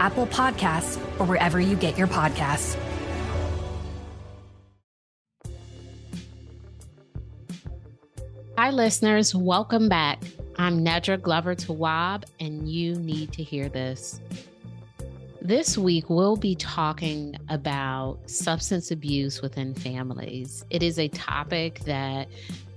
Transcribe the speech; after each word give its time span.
Apple 0.00 0.26
Podcasts, 0.26 0.96
or 1.18 1.26
wherever 1.26 1.60
you 1.60 1.76
get 1.76 1.96
your 1.96 2.06
podcasts. 2.06 2.76
Hi, 8.58 8.70
listeners. 8.70 9.34
Welcome 9.34 9.88
back. 9.88 10.22
I'm 10.56 10.82
Nedra 10.82 11.20
Glover 11.20 11.54
Tawwab, 11.54 12.24
and 12.40 12.66
you 12.66 12.94
need 12.94 13.32
to 13.34 13.42
hear 13.42 13.68
this. 13.68 14.20
This 15.42 15.76
week, 15.76 16.08
we'll 16.08 16.36
be 16.36 16.54
talking 16.54 17.36
about 17.50 18.18
substance 18.26 18.90
abuse 18.90 19.42
within 19.42 19.74
families. 19.74 20.64
It 20.70 20.82
is 20.82 20.98
a 20.98 21.08
topic 21.08 21.80
that, 21.80 22.28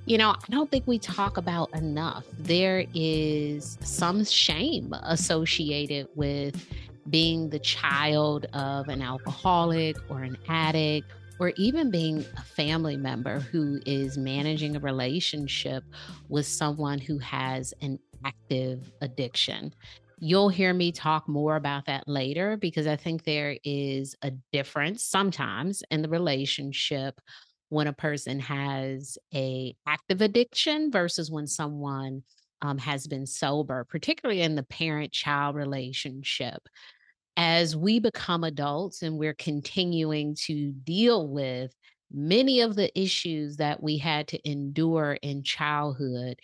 you 0.06 0.18
know, 0.18 0.32
I 0.32 0.52
don't 0.52 0.70
think 0.70 0.86
we 0.86 1.00
talk 1.00 1.38
about 1.38 1.74
enough. 1.74 2.26
There 2.38 2.86
is 2.94 3.78
some 3.82 4.26
shame 4.26 4.94
associated 5.04 6.10
with 6.16 6.68
being 7.10 7.50
the 7.50 7.60
child 7.60 8.46
of 8.54 8.88
an 8.88 9.02
alcoholic 9.02 9.98
or 10.10 10.22
an 10.22 10.38
addict 10.48 11.12
or 11.40 11.54
even 11.56 11.90
being 11.90 12.26
a 12.38 12.44
family 12.44 12.98
member 12.98 13.40
who 13.40 13.80
is 13.86 14.18
managing 14.18 14.76
a 14.76 14.80
relationship 14.80 15.84
with 16.28 16.46
someone 16.46 17.00
who 17.00 17.18
has 17.18 17.74
an 17.82 17.98
active 18.26 18.92
addiction. 19.02 19.74
You'll 20.20 20.50
hear 20.50 20.74
me 20.74 20.92
talk 20.92 21.30
more 21.30 21.56
about 21.56 21.86
that 21.86 22.08
later 22.08 22.58
because 22.58 22.88
I 22.88 22.98
think 22.98 23.24
there 23.24 23.58
is 23.64 24.16
a 24.22 24.32
difference 24.52 25.04
sometimes 25.04 25.82
in 25.92 26.02
the 26.02 26.10
relationship 26.10 27.22
when 27.70 27.88
a 27.88 27.94
person 27.94 28.40
has 28.42 29.18
a 29.34 29.76
active 29.88 30.22
addiction 30.22 30.92
versus 30.92 31.32
when 31.32 31.48
someone 31.48 32.24
um, 32.62 32.78
has 32.78 33.08
been 33.08 33.26
sober, 33.26 33.86
particularly 33.86 34.42
in 34.42 34.56
the 34.56 34.64
parent 34.64 35.14
child 35.14 35.56
relationship 35.56 36.68
as 37.40 37.74
we 37.74 38.00
become 38.00 38.44
adults 38.44 39.02
and 39.02 39.18
we're 39.18 39.34
continuing 39.34 40.36
to 40.36 40.74
deal 40.84 41.26
with 41.30 41.74
many 42.12 42.60
of 42.60 42.76
the 42.76 42.92
issues 43.00 43.56
that 43.56 43.82
we 43.82 43.98
had 43.98 44.28
to 44.28 44.50
endure 44.50 45.14
in 45.22 45.42
childhood, 45.42 46.38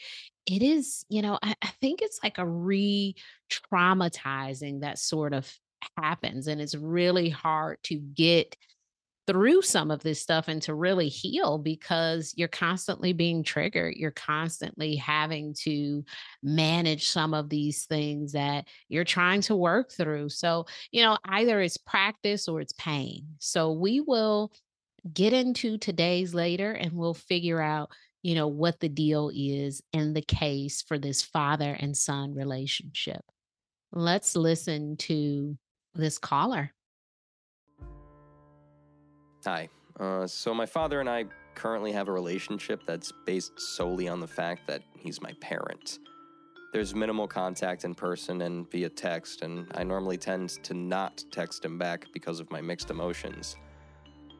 it 0.46 0.62
is, 0.62 1.04
you 1.10 1.22
know, 1.22 1.38
I, 1.44 1.54
I 1.62 1.68
think 1.82 2.02
it's 2.02 2.22
like 2.24 2.38
a 2.38 2.48
re 2.48 3.14
traumatizing 3.52 4.82
that 4.82 4.98
sort 4.98 5.34
of 5.34 5.54
happens. 5.98 6.48
And 6.48 6.62
it's 6.62 6.76
really 6.76 7.30
hard 7.30 7.80
to 7.84 7.96
get 7.96 8.56
through 9.28 9.62
some 9.62 9.90
of 9.90 10.04
this 10.04 10.22
stuff 10.22 10.48
and 10.48 10.62
to 10.62 10.76
really 10.76 11.10
heal 11.10 11.58
because 11.58 12.34
you're 12.36 12.48
constantly 12.48 13.12
being 13.12 13.44
triggered. 13.44 13.96
You're 13.96 14.12
constantly 14.12 14.96
having 14.96 15.56
to 15.62 16.04
manage 16.44 17.10
some 17.10 17.34
of 17.34 17.50
these 17.50 17.86
things 17.86 18.34
that 18.34 18.68
you're 18.88 19.04
trying 19.04 19.42
to 19.42 19.56
work 19.56 19.92
through. 19.92 20.30
So, 20.30 20.68
you 20.92 21.02
know, 21.02 21.18
either 21.26 21.60
it's 21.62 21.78
practice 21.78 22.48
or 22.48 22.62
it's 22.62 22.74
pain. 22.74 23.26
So, 23.40 23.72
we 23.72 24.00
will 24.00 24.52
get 25.12 25.34
into 25.34 25.78
today's 25.78 26.34
later 26.34 26.72
and 26.72 26.94
we'll 26.94 27.14
figure 27.14 27.62
out, 27.62 27.92
you 28.22 28.36
know, 28.36 28.48
what 28.48 28.80
the 28.80 28.90
deal 28.90 29.32
is 29.34 29.82
in 29.94 30.14
the 30.14 30.22
case 30.22 30.82
for 30.82 30.98
this 30.98 31.22
father 31.22 31.76
and 31.80 31.96
son 31.96 32.34
relationship. 32.34 33.22
Let's 33.92 34.36
listen 34.36 34.98
to 34.98 35.58
this 35.94 36.18
caller. 36.18 36.75
Hi. 39.46 39.70
Uh, 40.00 40.26
so, 40.26 40.56
my 40.56 40.66
father 40.66 41.00
and 41.00 41.08
I 41.08 41.26
currently 41.54 41.92
have 41.92 42.08
a 42.08 42.12
relationship 42.12 42.82
that's 42.88 43.14
based 43.28 43.60
solely 43.60 44.08
on 44.08 44.20
the 44.20 44.28
fact 44.28 44.66
that 44.66 44.82
he's 44.98 45.22
my 45.22 45.34
parent. 45.40 46.00
There's 46.74 46.96
minimal 46.96 47.28
contact 47.28 47.86
in 47.86 47.94
person 47.94 48.42
and 48.42 48.70
via 48.72 48.90
text, 48.90 49.44
and 49.44 49.72
I 49.76 49.84
normally 49.84 50.18
tend 50.18 50.50
to 50.64 50.74
not 50.74 51.24
text 51.32 51.64
him 51.64 51.78
back 51.78 52.08
because 52.12 52.40
of 52.40 52.50
my 52.50 52.60
mixed 52.60 52.90
emotions. 52.90 53.56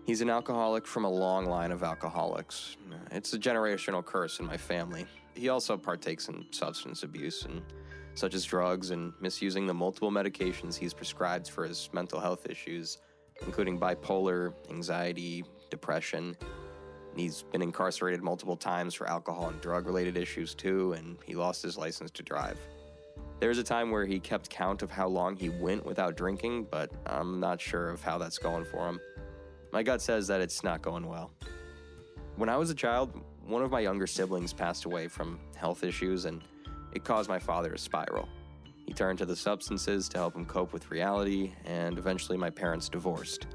He's 0.08 0.22
an 0.22 0.32
alcoholic 0.32 0.88
from 0.88 1.06
a 1.06 1.10
long 1.10 1.46
line 1.46 1.72
of 1.72 1.84
alcoholics. 1.84 2.76
It's 3.12 3.32
a 3.34 3.38
generational 3.38 4.04
curse 4.04 4.40
in 4.40 4.48
my 4.48 4.58
family. 4.58 5.06
He 5.36 5.50
also 5.50 5.78
partakes 5.78 6.30
in 6.30 6.48
substance 6.50 7.04
abuse, 7.04 7.46
and 7.46 7.62
such 8.16 8.34
as 8.34 8.44
drugs 8.44 8.90
and 8.90 9.14
misusing 9.22 9.68
the 9.68 9.74
multiple 9.74 10.10
medications 10.10 10.76
he's 10.76 10.96
prescribed 10.96 11.48
for 11.48 11.64
his 11.64 11.92
mental 11.94 12.20
health 12.20 12.50
issues 12.50 12.98
including 13.46 13.80
bipolar, 13.80 14.54
anxiety, 14.70 15.44
depression. 15.70 16.36
He's 17.16 17.44
been 17.44 17.62
incarcerated 17.62 18.22
multiple 18.22 18.58
times 18.58 18.94
for 18.94 19.08
alcohol 19.08 19.48
and 19.50 19.62
drug 19.62 19.86
related 19.86 20.18
issues 20.18 20.54
too, 20.54 20.94
and 20.94 21.18
he 21.26 21.34
lost 21.36 21.62
his 21.62 21.78
license 21.78 22.12
to 22.12 22.24
drive. 22.24 22.58
There 23.40 23.50
was 23.50 23.58
a 23.58 23.64
time 23.64 23.92
where 23.92 24.06
he 24.06 24.20
kept 24.20 24.50
count 24.50 24.82
of 24.82 24.92
how 24.92 25.08
long 25.08 25.36
he 25.36 25.50
went 25.50 25.86
without 25.86 26.16
drinking, 26.16 26.68
but 26.72 26.92
I'm 27.06 27.40
not 27.40 27.60
sure 27.60 27.90
of 27.90 28.02
how 28.02 28.18
that's 28.18 28.38
going 28.38 28.66
for 28.66 28.88
him. 28.88 29.00
My 29.72 29.84
gut 29.84 30.02
says 30.02 30.28
that 30.28 30.42
it's 30.42 30.64
not 30.64 30.82
going 30.82 31.06
well. 31.06 31.32
When 32.38 32.50
I 32.50 32.58
was 32.58 32.70
a 32.70 32.76
child, 32.76 33.22
one 33.46 33.62
of 33.62 33.72
my 33.72 33.82
younger 33.82 34.08
siblings 34.08 34.54
passed 34.54 34.86
away 34.86 35.08
from 35.08 35.40
health 35.56 35.84
issues, 35.84 36.26
and 36.26 36.42
it 36.94 37.04
caused 37.04 37.30
my 37.30 37.40
father 37.40 37.72
to 37.72 37.78
spiral. 37.78 38.28
He 38.86 38.94
turned 38.94 39.18
to 39.20 39.26
the 39.26 39.36
substances 39.36 40.08
to 40.10 40.18
help 40.18 40.36
him 40.36 40.46
cope 40.46 40.72
with 40.72 40.92
reality, 40.92 41.54
and 41.66 41.98
eventually 41.98 42.38
my 42.38 42.50
parents 42.50 42.90
divorced. 42.90 43.48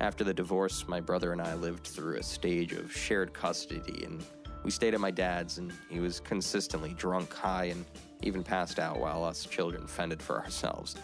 After 0.00 0.24
the 0.24 0.34
divorce, 0.34 0.88
my 0.88 1.00
brother 1.00 1.32
and 1.32 1.40
I 1.40 1.54
lived 1.54 1.86
through 1.86 2.16
a 2.16 2.22
stage 2.22 2.72
of 2.72 2.94
shared 2.94 3.32
custody, 3.32 4.04
and 4.04 4.24
we 4.64 4.70
stayed 4.70 4.94
at 4.94 5.00
my 5.00 5.10
dad's, 5.10 5.58
and 5.58 5.72
he 5.88 6.00
was 6.00 6.18
consistently 6.20 6.94
drunk, 6.94 7.32
high, 7.32 7.66
and 7.66 7.84
even 8.22 8.42
passed 8.42 8.78
out 8.78 8.98
while 8.98 9.22
us 9.22 9.44
children 9.44 9.86
fended 9.86 10.20
for 10.22 10.40
ourselves. 10.40 10.96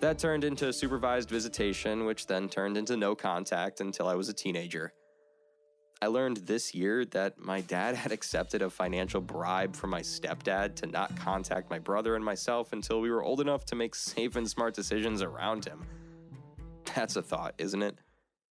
That 0.00 0.18
turned 0.18 0.44
into 0.44 0.72
supervised 0.72 1.30
visitation, 1.30 2.04
which 2.04 2.26
then 2.26 2.48
turned 2.48 2.76
into 2.76 2.96
no 2.96 3.14
contact 3.14 3.80
until 3.80 4.06
I 4.06 4.14
was 4.14 4.28
a 4.28 4.34
teenager. 4.34 4.92
I 6.02 6.08
learned 6.08 6.38
this 6.38 6.74
year 6.74 7.06
that 7.06 7.38
my 7.38 7.62
dad 7.62 7.94
had 7.94 8.12
accepted 8.12 8.60
a 8.60 8.68
financial 8.68 9.20
bribe 9.20 9.74
from 9.74 9.90
my 9.90 10.02
stepdad 10.02 10.74
to 10.76 10.86
not 10.86 11.16
contact 11.16 11.70
my 11.70 11.78
brother 11.78 12.16
and 12.16 12.24
myself 12.24 12.74
until 12.74 13.00
we 13.00 13.10
were 13.10 13.22
old 13.22 13.40
enough 13.40 13.64
to 13.66 13.76
make 13.76 13.94
safe 13.94 14.36
and 14.36 14.48
smart 14.48 14.74
decisions 14.74 15.22
around 15.22 15.64
him. 15.64 15.86
That's 16.94 17.16
a 17.16 17.22
thought, 17.22 17.54
isn't 17.56 17.82
it? 17.82 17.96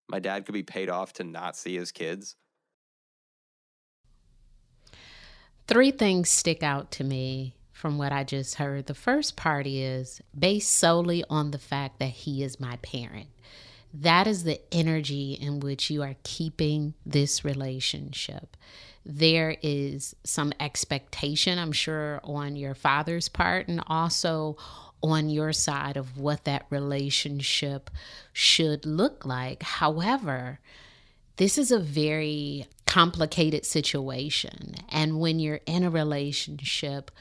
My 0.08 0.20
dad 0.20 0.46
could 0.46 0.54
be 0.54 0.64
paid 0.64 0.90
off 0.90 1.14
to 1.14 1.24
not 1.24 1.56
see 1.56 1.76
his 1.76 1.92
kids. 1.92 2.36
Three 5.68 5.92
things 5.92 6.30
stick 6.30 6.64
out 6.64 6.92
to 6.92 7.04
me 7.04 7.56
from 7.72 8.00
what 8.00 8.12
I 8.12 8.24
just 8.24 8.56
heard. 8.56 8.88
The 8.88 8.94
first 8.96 9.36
part 9.36 9.68
is 9.68 10.20
based 10.38 10.72
solely 10.72 11.24
on 11.30 11.52
the 11.52 11.60
fact 11.60 12.00
that 12.00 12.10
he 12.10 12.44
is 12.44 12.60
my 12.60 12.78
parent 12.78 13.28
that 14.02 14.28
is 14.28 14.44
the 14.44 14.62
energy 14.74 15.34
in 15.34 15.60
which 15.60 15.90
you 15.90 16.04
are 16.04 16.16
keeping 16.24 16.94
this 17.06 17.46
relationship. 17.46 18.58
There 19.06 19.56
is 19.62 20.16
some 20.24 20.52
expectation, 20.60 21.60
I'm 21.60 21.72
sure, 21.72 22.20
on 22.24 22.56
your 22.56 22.76
father's 22.76 23.30
part, 23.30 23.68
and 23.68 23.82
also 23.88 24.58
on 25.02 25.30
your 25.30 25.54
side 25.54 25.98
of 25.98 26.18
what 26.18 26.46
that 26.46 26.66
relationship 26.70 27.90
should 28.34 28.86
look 28.86 29.26
like. 29.26 29.62
However, 29.62 30.60
this 31.38 31.58
is 31.58 31.72
a 31.72 31.80
very 31.80 32.66
complicated 32.88 33.66
situation. 33.66 34.76
And 34.90 35.20
when 35.20 35.40
you're 35.40 35.62
in 35.66 35.84
a 35.84 35.90
relationship 35.90 37.12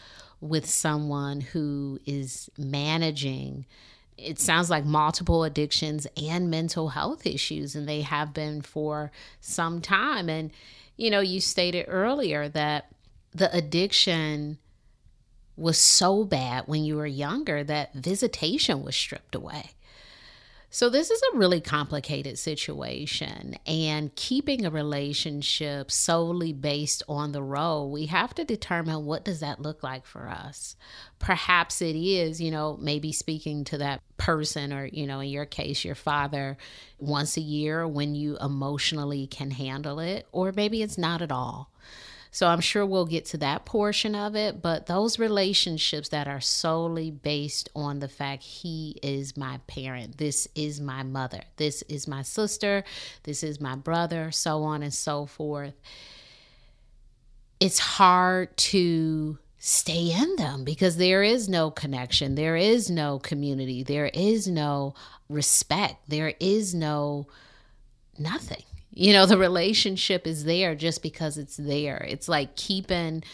with 0.40 0.68
someone 0.68 1.40
who 1.40 1.98
is 2.06 2.48
managing, 2.56 3.66
it 4.16 4.38
sounds 4.38 4.70
like 4.70 4.84
multiple 4.84 5.44
addictions 5.44 6.06
and 6.16 6.50
mental 6.50 6.90
health 6.90 7.26
issues, 7.26 7.74
and 7.74 7.88
they 7.88 8.02
have 8.02 8.32
been 8.32 8.62
for 8.62 9.10
some 9.40 9.80
time. 9.80 10.28
And, 10.28 10.50
you 10.96 11.10
know, 11.10 11.20
you 11.20 11.40
stated 11.40 11.86
earlier 11.88 12.48
that 12.48 12.86
the 13.32 13.54
addiction 13.54 14.58
was 15.56 15.78
so 15.78 16.24
bad 16.24 16.64
when 16.66 16.84
you 16.84 16.96
were 16.96 17.06
younger 17.06 17.62
that 17.64 17.94
visitation 17.94 18.82
was 18.82 18.96
stripped 18.96 19.34
away. 19.34 19.70
So 20.74 20.88
this 20.88 21.08
is 21.12 21.22
a 21.22 21.38
really 21.38 21.60
complicated 21.60 22.36
situation 22.36 23.56
and 23.64 24.12
keeping 24.16 24.66
a 24.66 24.70
relationship 24.70 25.88
solely 25.88 26.52
based 26.52 27.04
on 27.08 27.30
the 27.30 27.44
role, 27.44 27.92
we 27.92 28.06
have 28.06 28.34
to 28.34 28.44
determine 28.44 29.04
what 29.04 29.24
does 29.24 29.38
that 29.38 29.62
look 29.62 29.84
like 29.84 30.04
for 30.04 30.28
us. 30.28 30.74
Perhaps 31.20 31.80
it 31.80 31.94
is, 31.94 32.40
you 32.40 32.50
know, 32.50 32.76
maybe 32.82 33.12
speaking 33.12 33.62
to 33.66 33.78
that 33.78 34.02
person 34.16 34.72
or, 34.72 34.86
you 34.86 35.06
know, 35.06 35.20
in 35.20 35.28
your 35.28 35.46
case 35.46 35.84
your 35.84 35.94
father 35.94 36.56
once 36.98 37.36
a 37.36 37.40
year 37.40 37.86
when 37.86 38.16
you 38.16 38.36
emotionally 38.40 39.28
can 39.28 39.52
handle 39.52 40.00
it 40.00 40.26
or 40.32 40.50
maybe 40.50 40.82
it's 40.82 40.98
not 40.98 41.22
at 41.22 41.30
all. 41.30 41.70
So 42.34 42.48
I'm 42.48 42.60
sure 42.60 42.84
we'll 42.84 43.06
get 43.06 43.26
to 43.26 43.36
that 43.38 43.64
portion 43.64 44.16
of 44.16 44.34
it. 44.34 44.60
But 44.60 44.86
those 44.86 45.20
relationships 45.20 46.08
that 46.08 46.26
are 46.26 46.40
solely 46.40 47.12
based 47.12 47.68
on 47.76 48.00
the 48.00 48.08
fact 48.08 48.42
he 48.42 48.98
is 49.04 49.36
my 49.36 49.60
parent, 49.68 50.18
this 50.18 50.48
is 50.56 50.80
my 50.80 51.04
mother, 51.04 51.42
this 51.58 51.82
is 51.82 52.08
my 52.08 52.22
sister, 52.22 52.82
this 53.22 53.44
is 53.44 53.60
my 53.60 53.76
brother, 53.76 54.32
so 54.32 54.64
on 54.64 54.82
and 54.82 54.92
so 54.92 55.26
forth. 55.26 55.74
It's 57.60 57.78
hard 57.78 58.56
to 58.56 59.38
stay 59.58 60.10
in 60.10 60.34
them 60.34 60.64
because 60.64 60.96
there 60.96 61.22
is 61.22 61.48
no 61.48 61.70
connection, 61.70 62.34
there 62.34 62.56
is 62.56 62.90
no 62.90 63.20
community, 63.20 63.84
there 63.84 64.10
is 64.12 64.48
no 64.48 64.96
respect, 65.28 66.02
there 66.08 66.34
is 66.40 66.74
no 66.74 67.28
nothing. 68.18 68.64
You 68.94 69.12
know, 69.12 69.26
the 69.26 69.38
relationship 69.38 70.26
is 70.26 70.44
there 70.44 70.74
just 70.74 71.02
because 71.02 71.36
it's 71.36 71.56
there. 71.56 72.06
It's 72.08 72.28
like 72.28 72.54
keeping 72.54 73.24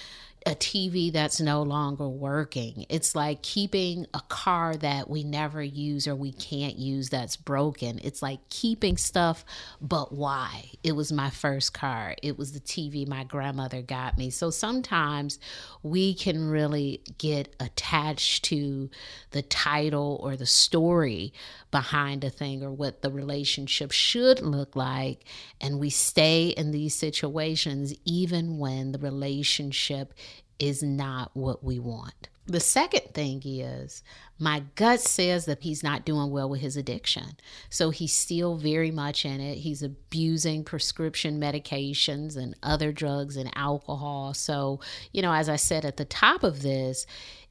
a 0.46 0.54
TV 0.54 1.12
that's 1.12 1.38
no 1.38 1.62
longer 1.62 2.08
working. 2.08 2.86
It's 2.88 3.14
like 3.14 3.42
keeping 3.42 4.06
a 4.14 4.22
car 4.28 4.74
that 4.76 5.10
we 5.10 5.22
never 5.22 5.62
use 5.62 6.08
or 6.08 6.16
we 6.16 6.32
can't 6.32 6.76
use 6.76 7.10
that's 7.10 7.36
broken. 7.36 8.00
It's 8.02 8.22
like 8.22 8.40
keeping 8.48 8.96
stuff, 8.96 9.44
but 9.82 10.12
why? 10.12 10.70
It 10.82 10.92
was 10.92 11.12
my 11.12 11.28
first 11.28 11.74
car, 11.74 12.14
it 12.22 12.38
was 12.38 12.52
the 12.52 12.60
TV 12.60 13.06
my 13.06 13.24
grandmother 13.24 13.82
got 13.82 14.16
me. 14.16 14.30
So 14.30 14.50
sometimes 14.50 15.38
we 15.82 16.14
can 16.14 16.48
really 16.48 17.02
get 17.18 17.54
attached 17.60 18.44
to 18.44 18.88
the 19.32 19.42
title 19.42 20.20
or 20.22 20.36
the 20.36 20.46
story 20.46 21.34
behind 21.70 22.24
a 22.24 22.30
thing 22.30 22.62
or 22.62 22.72
what 22.72 23.02
the 23.02 23.10
relationship 23.10 23.92
should 23.92 24.40
look 24.40 24.74
like. 24.74 25.24
And 25.60 25.78
we 25.78 25.90
stay 25.90 26.48
in 26.48 26.70
these 26.70 26.94
situations 26.94 27.94
even 28.04 28.58
when 28.58 28.92
the 28.92 28.98
relationship 28.98 30.14
is 30.60 30.82
not 30.82 31.30
what 31.34 31.64
we 31.64 31.78
want. 31.78 32.28
The 32.46 32.60
second 32.60 33.14
thing 33.14 33.42
is 33.44 34.02
my 34.38 34.64
gut 34.74 35.00
says 35.00 35.44
that 35.44 35.62
he's 35.62 35.84
not 35.84 36.04
doing 36.04 36.30
well 36.30 36.48
with 36.48 36.60
his 36.60 36.76
addiction. 36.76 37.36
So 37.68 37.90
he's 37.90 38.16
still 38.16 38.56
very 38.56 38.90
much 38.90 39.24
in 39.24 39.40
it. 39.40 39.58
He's 39.58 39.82
abusing 39.82 40.64
prescription 40.64 41.40
medications 41.40 42.36
and 42.36 42.56
other 42.62 42.90
drugs 42.90 43.36
and 43.36 43.50
alcohol. 43.54 44.34
So, 44.34 44.80
you 45.12 45.22
know, 45.22 45.32
as 45.32 45.48
I 45.48 45.56
said 45.56 45.84
at 45.84 45.96
the 45.96 46.04
top 46.04 46.42
of 46.42 46.62
this, 46.62 47.06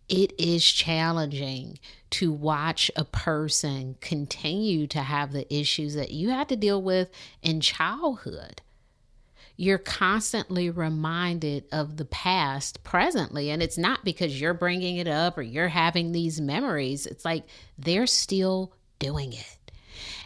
it 0.09 0.33
is 0.37 0.65
challenging 0.65 1.79
to 2.09 2.31
watch 2.31 2.91
a 2.95 3.05
person 3.05 3.95
continue 4.01 4.87
to 4.87 4.99
have 4.99 5.31
the 5.31 5.51
issues 5.53 5.93
that 5.93 6.11
you 6.11 6.29
had 6.29 6.49
to 6.49 6.55
deal 6.55 6.81
with 6.81 7.09
in 7.41 7.61
childhood 7.61 8.61
you're 9.59 9.77
constantly 9.77 10.69
reminded 10.69 11.65
of 11.73 11.97
the 11.97 12.05
past 12.05 12.81
presently. 12.85 13.49
And 13.49 13.61
it's 13.61 13.77
not 13.77 14.05
because 14.05 14.39
you're 14.39 14.53
bringing 14.53 14.95
it 14.95 15.07
up 15.07 15.37
or 15.37 15.41
you're 15.41 15.67
having 15.67 16.13
these 16.13 16.39
memories, 16.39 17.05
it's 17.05 17.25
like 17.25 17.43
they're 17.77 18.07
still 18.07 18.71
doing 18.99 19.33
it. 19.33 19.57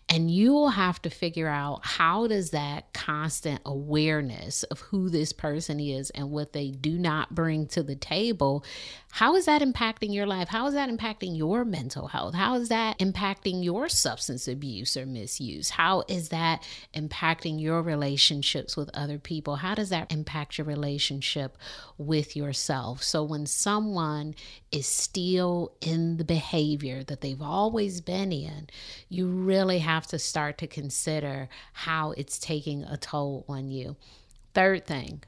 And 0.07 0.29
you 0.29 0.53
will 0.53 0.69
have 0.69 1.01
to 1.01 1.09
figure 1.09 1.47
out 1.47 1.79
how 1.83 2.27
does 2.27 2.51
that 2.51 2.93
constant 2.93 3.61
awareness 3.65 4.61
of 4.63 4.81
who 4.81 5.09
this 5.09 5.33
person 5.33 5.79
is 5.79 6.11
and 6.11 6.29
what 6.29 6.53
they 6.53 6.69
do 6.69 6.99
not 6.99 7.33
bring 7.33 7.65
to 7.69 7.81
the 7.81 7.95
table, 7.95 8.63
how 9.13 9.35
is 9.35 9.45
that 9.45 9.61
impacting 9.61 10.11
your 10.11 10.25
life? 10.25 10.47
How 10.47 10.65
is 10.65 10.73
that 10.73 10.89
impacting 10.89 11.37
your 11.37 11.63
mental 11.63 12.07
health? 12.07 12.33
How 12.33 12.55
is 12.55 12.69
that 12.69 12.97
impacting 12.97 13.63
your 13.63 13.87
substance 13.87 14.47
abuse 14.47 14.97
or 14.97 15.05
misuse? 15.05 15.69
How 15.69 16.03
is 16.07 16.29
that 16.29 16.67
impacting 16.95 17.61
your 17.61 17.83
relationships 17.83 18.75
with 18.75 18.89
other 18.95 19.19
people? 19.19 19.57
How 19.57 19.75
does 19.75 19.89
that 19.89 20.11
impact 20.11 20.57
your 20.57 20.65
relationship 20.65 21.59
with 21.99 22.35
yourself? 22.35 23.03
So 23.03 23.21
when 23.21 23.45
someone 23.45 24.33
is 24.71 24.87
still 24.87 25.73
in 25.79 26.17
the 26.17 26.25
behavior 26.25 27.03
that 27.03 27.21
they've 27.21 27.39
always 27.39 28.01
been 28.01 28.31
in, 28.31 28.67
you 29.09 29.27
really 29.27 29.77
have 29.77 30.07
to 30.07 30.17
start 30.17 30.57
to 30.57 30.65
consider 30.65 31.49
how 31.73 32.13
it's 32.13 32.39
taking 32.39 32.83
a 32.83 32.97
toll 32.97 33.45
on 33.47 33.69
you. 33.69 33.95
Third 34.55 34.87
thing, 34.87 35.21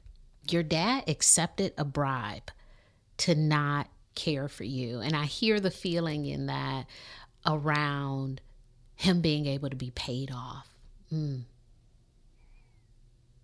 your 0.50 0.64
dad 0.64 1.04
accepted 1.08 1.74
a 1.78 1.86
bribe 1.86 2.50
to 3.18 3.36
not 3.36 3.88
care 4.16 4.48
for 4.48 4.64
you. 4.64 5.00
And 5.00 5.16
I 5.16 5.26
hear 5.26 5.60
the 5.60 5.72
feeling 5.72 6.26
in 6.26 6.48
that 6.48 6.86
around 7.46 8.42
him 8.96 9.22
being 9.22 9.46
able 9.46 9.70
to 9.70 9.76
be 9.76 9.92
paid 9.92 10.32
off. 10.34 10.68
Mm. 11.14 11.44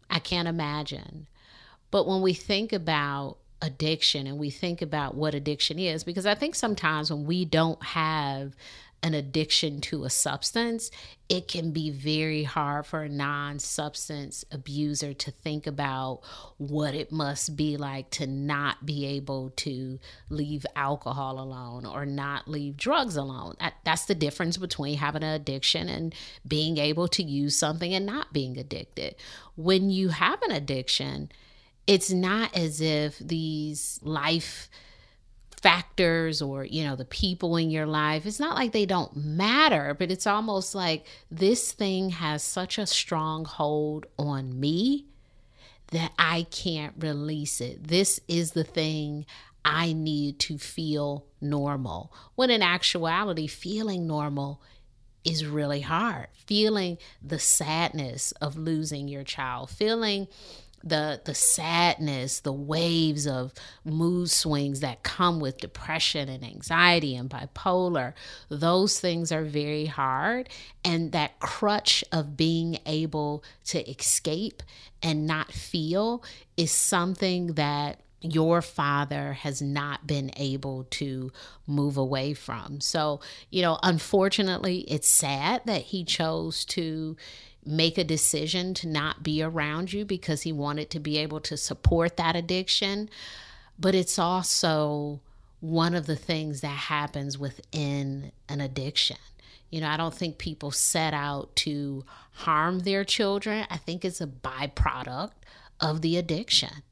I 0.09 0.19
can't 0.19 0.47
imagine. 0.47 1.27
But 1.91 2.07
when 2.07 2.21
we 2.21 2.33
think 2.33 2.73
about 2.73 3.37
addiction 3.61 4.27
and 4.27 4.39
we 4.39 4.49
think 4.49 4.81
about 4.81 5.15
what 5.15 5.35
addiction 5.35 5.77
is, 5.77 6.03
because 6.03 6.25
I 6.25 6.35
think 6.35 6.55
sometimes 6.55 7.11
when 7.11 7.25
we 7.25 7.45
don't 7.45 7.81
have 7.83 8.55
an 9.03 9.13
addiction 9.15 9.81
to 9.81 10.03
a 10.03 10.09
substance, 10.09 10.91
it 11.27 11.47
can 11.47 11.71
be 11.71 11.89
very 11.89 12.43
hard 12.43 12.85
for 12.85 13.01
a 13.01 13.09
non 13.09 13.57
substance 13.57 14.45
abuser 14.51 15.13
to 15.13 15.31
think 15.31 15.65
about 15.65 16.21
what 16.57 16.93
it 16.93 17.11
must 17.11 17.55
be 17.55 17.77
like 17.77 18.11
to 18.11 18.27
not 18.27 18.85
be 18.85 19.05
able 19.05 19.49
to 19.51 19.99
leave 20.29 20.65
alcohol 20.75 21.39
alone 21.39 21.85
or 21.85 22.05
not 22.05 22.47
leave 22.47 22.77
drugs 22.77 23.15
alone. 23.15 23.55
That's 23.83 24.05
the 24.05 24.15
difference 24.15 24.57
between 24.57 24.97
having 24.97 25.23
an 25.23 25.33
addiction 25.33 25.89
and 25.89 26.13
being 26.47 26.77
able 26.77 27.07
to 27.09 27.23
use 27.23 27.55
something 27.55 27.93
and 27.93 28.05
not 28.05 28.33
being 28.33 28.57
addicted. 28.57 29.15
When 29.55 29.89
you 29.89 30.09
have 30.09 30.41
an 30.43 30.51
addiction, 30.51 31.31
it's 31.87 32.11
not 32.11 32.55
as 32.55 32.81
if 32.81 33.17
these 33.17 33.99
life 34.03 34.69
factors 35.61 36.41
or 36.41 36.65
you 36.65 36.83
know 36.83 36.95
the 36.95 37.05
people 37.05 37.55
in 37.57 37.69
your 37.69 37.85
life. 37.85 38.25
It's 38.25 38.39
not 38.39 38.55
like 38.55 38.71
they 38.71 38.85
don't 38.85 39.15
matter 39.15 39.95
but 39.97 40.11
it's 40.11 40.27
almost 40.27 40.73
like 40.73 41.05
this 41.29 41.71
thing 41.71 42.09
has 42.11 42.43
such 42.43 42.77
a 42.77 42.87
strong 42.87 43.45
hold 43.45 44.05
on 44.17 44.59
me 44.59 45.05
that 45.91 46.11
I 46.17 46.47
can't 46.49 46.95
release 46.97 47.61
it. 47.61 47.87
This 47.87 48.19
is 48.27 48.51
the 48.51 48.63
thing 48.63 49.25
I 49.63 49.93
need 49.93 50.39
to 50.39 50.57
feel 50.57 51.25
normal 51.39 52.11
when 52.35 52.49
in 52.49 52.61
actuality 52.61 53.47
feeling 53.47 54.07
normal 54.07 54.61
is 55.23 55.45
really 55.45 55.81
hard. 55.81 56.27
Feeling 56.47 56.97
the 57.21 57.39
sadness 57.39 58.31
of 58.33 58.57
losing 58.57 59.07
your 59.07 59.23
child 59.23 59.69
feeling 59.69 60.27
the 60.83 61.21
the 61.23 61.33
sadness, 61.33 62.39
the 62.39 62.53
waves 62.53 63.27
of 63.27 63.53
mood 63.83 64.29
swings 64.29 64.79
that 64.81 65.03
come 65.03 65.39
with 65.39 65.57
depression 65.57 66.29
and 66.29 66.43
anxiety 66.43 67.15
and 67.15 67.29
bipolar, 67.29 68.13
those 68.49 68.99
things 68.99 69.31
are 69.31 69.43
very 69.43 69.85
hard 69.85 70.49
and 70.83 71.11
that 71.11 71.39
crutch 71.39 72.03
of 72.11 72.37
being 72.37 72.79
able 72.85 73.43
to 73.65 73.87
escape 73.89 74.63
and 75.01 75.25
not 75.25 75.51
feel 75.51 76.23
is 76.57 76.71
something 76.71 77.53
that 77.53 78.01
your 78.21 78.61
father 78.61 79.33
has 79.33 79.61
not 79.61 80.05
been 80.05 80.31
able 80.37 80.83
to 80.91 81.31
move 81.65 81.97
away 81.97 82.33
from. 82.33 82.79
So, 82.79 83.19
you 83.49 83.63
know, 83.63 83.79
unfortunately, 83.81 84.79
it's 84.81 85.07
sad 85.07 85.63
that 85.65 85.81
he 85.81 86.03
chose 86.03 86.63
to 86.65 87.17
make 87.65 87.97
a 87.97 88.03
decision 88.03 88.73
to 88.73 88.87
not 88.87 89.23
be 89.23 89.41
around 89.41 89.93
you 89.93 90.05
because 90.05 90.41
he 90.41 90.51
wanted 90.51 90.89
to 90.89 90.99
be 90.99 91.17
able 91.17 91.39
to 91.41 91.57
support 91.57 92.17
that 92.17 92.35
addiction. 92.35 93.09
But 93.77 93.95
it's 93.95 94.17
also 94.17 95.21
one 95.59 95.93
of 95.93 96.07
the 96.07 96.15
things 96.15 96.61
that 96.61 96.67
happens 96.67 97.37
within 97.37 98.31
an 98.49 98.61
addiction. 98.61 99.17
You 99.69 99.81
know, 99.81 99.87
I 99.87 99.97
don't 99.97 100.13
think 100.13 100.37
people 100.37 100.71
set 100.71 101.13
out 101.13 101.55
to 101.57 102.03
harm 102.33 102.79
their 102.79 103.03
children. 103.03 103.65
I 103.69 103.77
think 103.77 104.03
it's 104.03 104.21
a 104.21 104.27
byproduct 104.27 105.31
of 105.79 106.01
the 106.01 106.17
addiction 106.17 106.83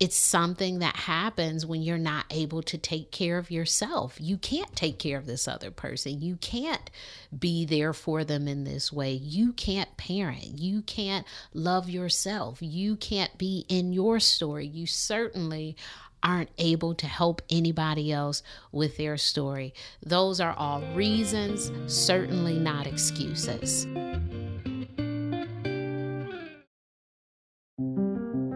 it's 0.00 0.16
something 0.16 0.78
that 0.78 0.94
happens 0.94 1.66
when 1.66 1.82
you're 1.82 1.98
not 1.98 2.24
able 2.30 2.62
to 2.62 2.78
take 2.78 3.10
care 3.10 3.36
of 3.36 3.50
yourself. 3.50 4.16
You 4.20 4.36
can't 4.36 4.74
take 4.76 4.98
care 4.98 5.18
of 5.18 5.26
this 5.26 5.48
other 5.48 5.72
person. 5.72 6.20
You 6.20 6.36
can't 6.36 6.88
be 7.36 7.64
there 7.64 7.92
for 7.92 8.22
them 8.22 8.46
in 8.46 8.62
this 8.62 8.92
way. 8.92 9.12
You 9.12 9.52
can't 9.52 9.96
parent. 9.96 10.58
You 10.58 10.82
can't 10.82 11.26
love 11.52 11.90
yourself. 11.90 12.58
You 12.60 12.94
can't 12.94 13.36
be 13.38 13.64
in 13.68 13.92
your 13.92 14.20
story. 14.20 14.66
You 14.66 14.86
certainly 14.86 15.76
aren't 16.22 16.50
able 16.58 16.94
to 16.94 17.06
help 17.06 17.42
anybody 17.50 18.12
else 18.12 18.42
with 18.70 18.96
their 18.98 19.16
story. 19.16 19.74
Those 20.04 20.40
are 20.40 20.54
all 20.56 20.80
reasons, 20.94 21.72
certainly 21.92 22.58
not 22.58 22.86
excuses. 22.86 23.86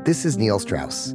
This 0.05 0.25
is 0.25 0.37
Neil 0.37 0.59
Strauss 0.59 1.15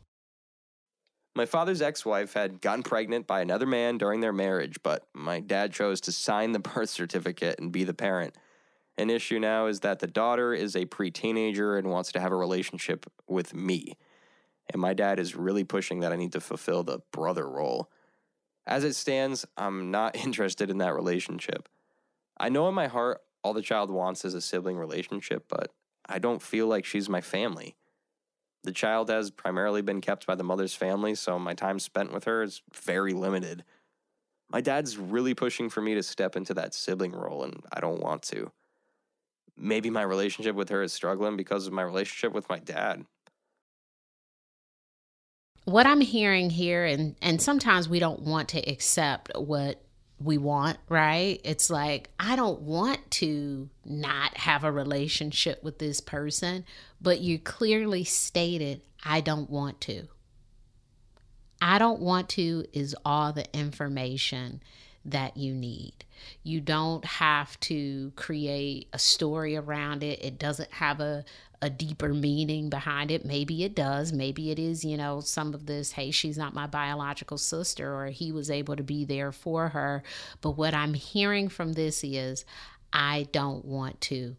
My 1.33 1.45
father's 1.45 1.81
ex 1.81 2.05
wife 2.05 2.33
had 2.33 2.59
gotten 2.59 2.83
pregnant 2.83 3.25
by 3.25 3.41
another 3.41 3.65
man 3.65 3.97
during 3.97 4.19
their 4.19 4.33
marriage, 4.33 4.79
but 4.83 5.07
my 5.13 5.39
dad 5.39 5.71
chose 5.71 6.01
to 6.01 6.11
sign 6.11 6.51
the 6.51 6.59
birth 6.59 6.89
certificate 6.89 7.59
and 7.59 7.71
be 7.71 7.83
the 7.83 7.93
parent. 7.93 8.35
An 8.97 9.09
issue 9.09 9.39
now 9.39 9.67
is 9.67 9.79
that 9.79 9.99
the 9.99 10.07
daughter 10.07 10.53
is 10.53 10.75
a 10.75 10.85
pre 10.85 11.09
teenager 11.09 11.77
and 11.77 11.89
wants 11.89 12.11
to 12.11 12.19
have 12.19 12.31
a 12.31 12.35
relationship 12.35 13.05
with 13.27 13.53
me. 13.53 13.97
And 14.69 14.81
my 14.81 14.93
dad 14.93 15.19
is 15.19 15.35
really 15.35 15.63
pushing 15.63 16.01
that 16.01 16.11
I 16.11 16.17
need 16.17 16.33
to 16.33 16.41
fulfill 16.41 16.83
the 16.83 16.99
brother 17.11 17.49
role. 17.49 17.89
As 18.67 18.83
it 18.83 18.93
stands, 18.93 19.45
I'm 19.57 19.89
not 19.89 20.15
interested 20.25 20.69
in 20.69 20.79
that 20.79 20.93
relationship. 20.93 21.69
I 22.37 22.49
know 22.49 22.67
in 22.67 22.75
my 22.75 22.87
heart 22.87 23.21
all 23.43 23.53
the 23.53 23.61
child 23.61 23.89
wants 23.89 24.25
is 24.25 24.33
a 24.33 24.41
sibling 24.41 24.77
relationship, 24.77 25.45
but 25.47 25.71
I 26.07 26.19
don't 26.19 26.41
feel 26.41 26.67
like 26.67 26.85
she's 26.85 27.09
my 27.09 27.21
family. 27.21 27.75
The 28.63 28.71
child 28.71 29.09
has 29.09 29.31
primarily 29.31 29.81
been 29.81 30.01
kept 30.01 30.27
by 30.27 30.35
the 30.35 30.43
mother's 30.43 30.75
family, 30.75 31.15
so 31.15 31.39
my 31.39 31.53
time 31.53 31.79
spent 31.79 32.13
with 32.13 32.25
her 32.25 32.43
is 32.43 32.61
very 32.73 33.13
limited. 33.13 33.63
My 34.51 34.61
dad's 34.61 34.97
really 34.97 35.33
pushing 35.33 35.69
for 35.69 35.81
me 35.81 35.95
to 35.95 36.03
step 36.03 36.35
into 36.35 36.53
that 36.55 36.73
sibling 36.73 37.13
role, 37.13 37.43
and 37.43 37.63
I 37.71 37.79
don't 37.79 38.01
want 38.01 38.21
to. 38.23 38.51
Maybe 39.57 39.89
my 39.89 40.03
relationship 40.03 40.55
with 40.55 40.69
her 40.69 40.83
is 40.83 40.93
struggling 40.93 41.37
because 41.37 41.67
of 41.67 41.73
my 41.73 41.81
relationship 41.81 42.33
with 42.33 42.49
my 42.49 42.59
dad. 42.59 43.05
what 45.65 45.85
I'm 45.85 46.01
hearing 46.01 46.49
here, 46.49 46.85
and 46.85 47.15
and 47.21 47.41
sometimes 47.41 47.87
we 47.87 47.99
don't 47.99 48.21
want 48.21 48.49
to 48.49 48.59
accept 48.69 49.31
what 49.35 49.83
we 50.23 50.37
want, 50.37 50.77
right? 50.89 51.39
It's 51.43 51.69
like, 51.69 52.11
I 52.19 52.35
don't 52.35 52.61
want 52.61 53.11
to 53.11 53.69
not 53.85 54.37
have 54.37 54.63
a 54.63 54.71
relationship 54.71 55.63
with 55.63 55.79
this 55.79 56.01
person, 56.01 56.65
but 57.01 57.19
you 57.19 57.39
clearly 57.39 58.03
stated, 58.03 58.81
I 59.03 59.21
don't 59.21 59.49
want 59.49 59.81
to. 59.81 60.07
I 61.61 61.77
don't 61.77 62.01
want 62.01 62.29
to 62.29 62.65
is 62.73 62.95
all 63.05 63.33
the 63.33 63.45
information 63.55 64.61
that 65.05 65.37
you 65.37 65.53
need. 65.53 66.05
You 66.43 66.61
don't 66.61 67.05
have 67.05 67.59
to 67.61 68.11
create 68.15 68.87
a 68.93 68.99
story 68.99 69.55
around 69.55 70.03
it. 70.03 70.23
It 70.23 70.37
doesn't 70.37 70.71
have 70.73 70.99
a, 70.99 71.23
a 71.61 71.69
deeper 71.69 72.13
meaning 72.13 72.69
behind 72.69 73.11
it. 73.11 73.23
Maybe 73.23 73.63
it 73.63 73.75
does. 73.75 74.11
Maybe 74.11 74.49
it 74.49 74.57
is, 74.57 74.83
you 74.83 74.97
know, 74.97 75.19
some 75.19 75.53
of 75.53 75.67
this, 75.67 75.91
hey, 75.91 76.09
she's 76.11 76.37
not 76.37 76.55
my 76.55 76.65
biological 76.65 77.37
sister, 77.37 77.93
or 77.93 78.07
he 78.07 78.31
was 78.31 78.49
able 78.49 78.75
to 78.75 78.83
be 78.83 79.05
there 79.05 79.31
for 79.31 79.69
her. 79.69 80.01
But 80.41 80.57
what 80.57 80.73
I'm 80.73 80.95
hearing 80.95 81.49
from 81.49 81.73
this 81.73 82.03
is, 82.03 82.45
I 82.91 83.27
don't 83.31 83.63
want 83.63 84.01
to. 84.01 84.35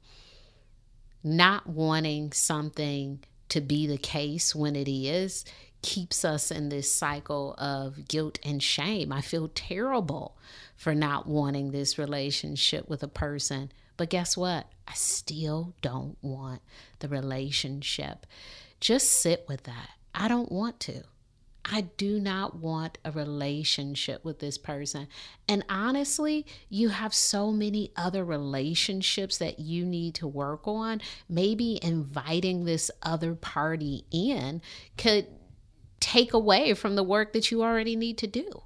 Not 1.22 1.68
wanting 1.68 2.32
something 2.32 3.20
to 3.50 3.60
be 3.60 3.86
the 3.86 3.98
case 3.98 4.54
when 4.54 4.74
it 4.74 4.88
is 4.88 5.44
keeps 5.82 6.24
us 6.24 6.50
in 6.50 6.68
this 6.68 6.90
cycle 6.90 7.54
of 7.58 8.08
guilt 8.08 8.38
and 8.44 8.62
shame. 8.62 9.12
I 9.12 9.20
feel 9.20 9.50
terrible 9.54 10.36
for 10.76 10.94
not 10.94 11.26
wanting 11.26 11.70
this 11.70 11.98
relationship 11.98 12.88
with 12.88 13.02
a 13.02 13.08
person. 13.08 13.70
But 13.96 14.10
guess 14.10 14.36
what? 14.36 14.66
I 14.86 14.94
still 14.94 15.74
don't 15.80 16.16
want 16.22 16.62
the 16.98 17.08
relationship. 17.08 18.26
Just 18.80 19.20
sit 19.20 19.44
with 19.48 19.64
that. 19.64 19.90
I 20.14 20.28
don't 20.28 20.50
want 20.50 20.80
to. 20.80 21.04
I 21.64 21.82
do 21.82 22.18
not 22.18 22.56
want 22.56 22.98
a 23.04 23.12
relationship 23.12 24.24
with 24.24 24.40
this 24.40 24.58
person. 24.58 25.06
And 25.48 25.64
honestly, 25.68 26.44
you 26.68 26.88
have 26.88 27.14
so 27.14 27.52
many 27.52 27.92
other 27.96 28.24
relationships 28.24 29.38
that 29.38 29.60
you 29.60 29.84
need 29.84 30.16
to 30.16 30.26
work 30.26 30.66
on. 30.66 31.00
Maybe 31.28 31.78
inviting 31.80 32.64
this 32.64 32.90
other 33.02 33.34
party 33.34 34.04
in 34.10 34.60
could 34.98 35.28
take 36.00 36.32
away 36.32 36.74
from 36.74 36.96
the 36.96 37.04
work 37.04 37.32
that 37.32 37.52
you 37.52 37.62
already 37.62 37.94
need 37.94 38.18
to 38.18 38.26
do 38.26 38.62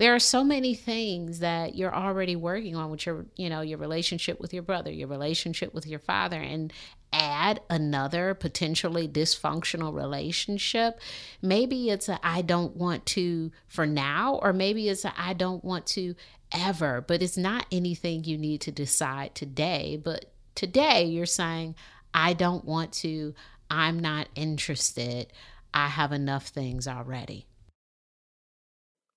there 0.00 0.14
are 0.14 0.18
so 0.18 0.42
many 0.42 0.74
things 0.74 1.40
that 1.40 1.74
you're 1.74 1.94
already 1.94 2.34
working 2.34 2.74
on 2.74 2.90
with 2.90 3.04
your 3.04 3.26
you 3.36 3.50
know 3.50 3.60
your 3.60 3.76
relationship 3.76 4.40
with 4.40 4.54
your 4.54 4.62
brother 4.62 4.90
your 4.90 5.08
relationship 5.08 5.74
with 5.74 5.86
your 5.86 5.98
father 5.98 6.40
and 6.40 6.72
add 7.12 7.60
another 7.68 8.32
potentially 8.32 9.06
dysfunctional 9.06 9.94
relationship. 9.94 10.98
Maybe 11.42 11.90
it's 11.90 12.08
a 12.08 12.18
i 12.22 12.40
don't 12.40 12.76
want 12.76 13.04
to 13.06 13.52
for 13.68 13.86
now 13.86 14.40
or 14.42 14.54
maybe 14.54 14.88
it's 14.88 15.04
a 15.04 15.12
i 15.20 15.34
don't 15.34 15.62
want 15.62 15.86
to 15.88 16.14
ever. 16.50 17.02
But 17.02 17.22
it's 17.22 17.36
not 17.36 17.66
anything 17.70 18.24
you 18.24 18.38
need 18.38 18.62
to 18.62 18.72
decide 18.72 19.34
today. 19.34 20.00
But 20.02 20.32
today 20.54 21.04
you're 21.04 21.26
saying 21.26 21.74
i 22.14 22.32
don't 22.32 22.64
want 22.64 22.92
to. 23.04 23.34
I'm 23.72 24.00
not 24.00 24.28
interested. 24.34 25.32
I 25.74 25.88
have 25.88 26.10
enough 26.10 26.48
things 26.48 26.88
already 26.88 27.46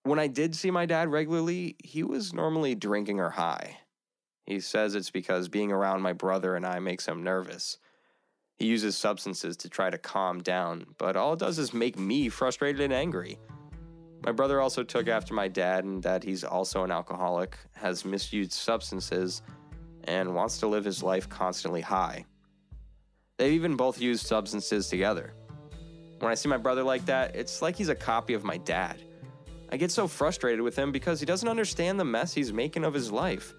when 0.03 0.19
I 0.19 0.27
did 0.27 0.55
see 0.55 0.69
my 0.69 0.86
dad 0.86 1.10
regularly, 1.10 1.75
he 1.83 2.03
was 2.03 2.33
normally 2.33 2.75
drinking 2.75 3.19
or 3.19 3.29
high. 3.29 3.77
He 4.45 4.60
says 4.60 4.95
it's 4.95 5.10
because 5.10 5.48
being 5.48 5.72
around 5.72 6.01
my 6.01 6.13
brother 6.13 6.55
and 6.55 6.65
I 6.65 6.79
makes 6.79 7.07
him 7.07 7.24
nervous. 7.24 7.77
He 8.57 8.65
uses 8.65 8.98
substances 8.98 9.57
to 9.57 9.69
try 9.69 9.89
to 9.89 9.98
calm 9.98 10.41
down, 10.41 10.86
but 10.98 11.15
all 11.15 11.33
it 11.33 11.39
does 11.39 11.57
is 11.57 11.74
make 11.74 11.98
me 11.98 12.29
frustrated 12.29 12.81
and 12.81 12.93
angry. 12.93 13.39
My 14.25 14.31
brother 14.31 14.62
also 14.62 14.83
took 14.83 15.07
after 15.07 15.33
my 15.33 15.48
dad, 15.48 15.83
and 15.83 16.01
that 16.03 16.24
he's 16.24 16.43
also 16.43 16.83
an 16.83 16.91
alcoholic, 16.91 17.57
has 17.74 18.05
misused 18.05 18.53
substances, 18.53 19.41
and 20.05 20.33
wants 20.33 20.60
to 20.60 20.67
live 20.67 20.86
his 20.86 21.03
life 21.03 21.27
constantly 21.27 21.81
high. 21.81 22.25
They've 23.38 23.53
even 23.53 23.75
both 23.75 24.00
used 24.00 24.25
substances 24.25 24.88
together. 24.88 25.33
When 26.19 26.31
I 26.31 26.36
see 26.36 26.48
my 26.48 26.57
brother 26.57 26.83
like 26.83 27.05
that, 27.07 27.36
it's 27.36 27.62
like 27.62 27.75
he's 27.75 27.89
a 27.89 27.95
copy 27.95 28.34
of 28.34 28.43
my 28.43 28.58
dad. 28.58 29.01
I 29.73 29.75
get 29.75 29.89
so 29.89 30.07
frustrated 30.07 30.62
with 30.62 30.75
him 30.75 30.91
because 30.91 31.19
he 31.19 31.25
doesn't 31.25 31.49
understand 31.49 31.99
the 31.99 32.05
mess 32.05 32.31
he's 32.31 32.53
making 32.53 32.86
of 32.86 32.93
his 32.93 33.12
life. 33.12 33.55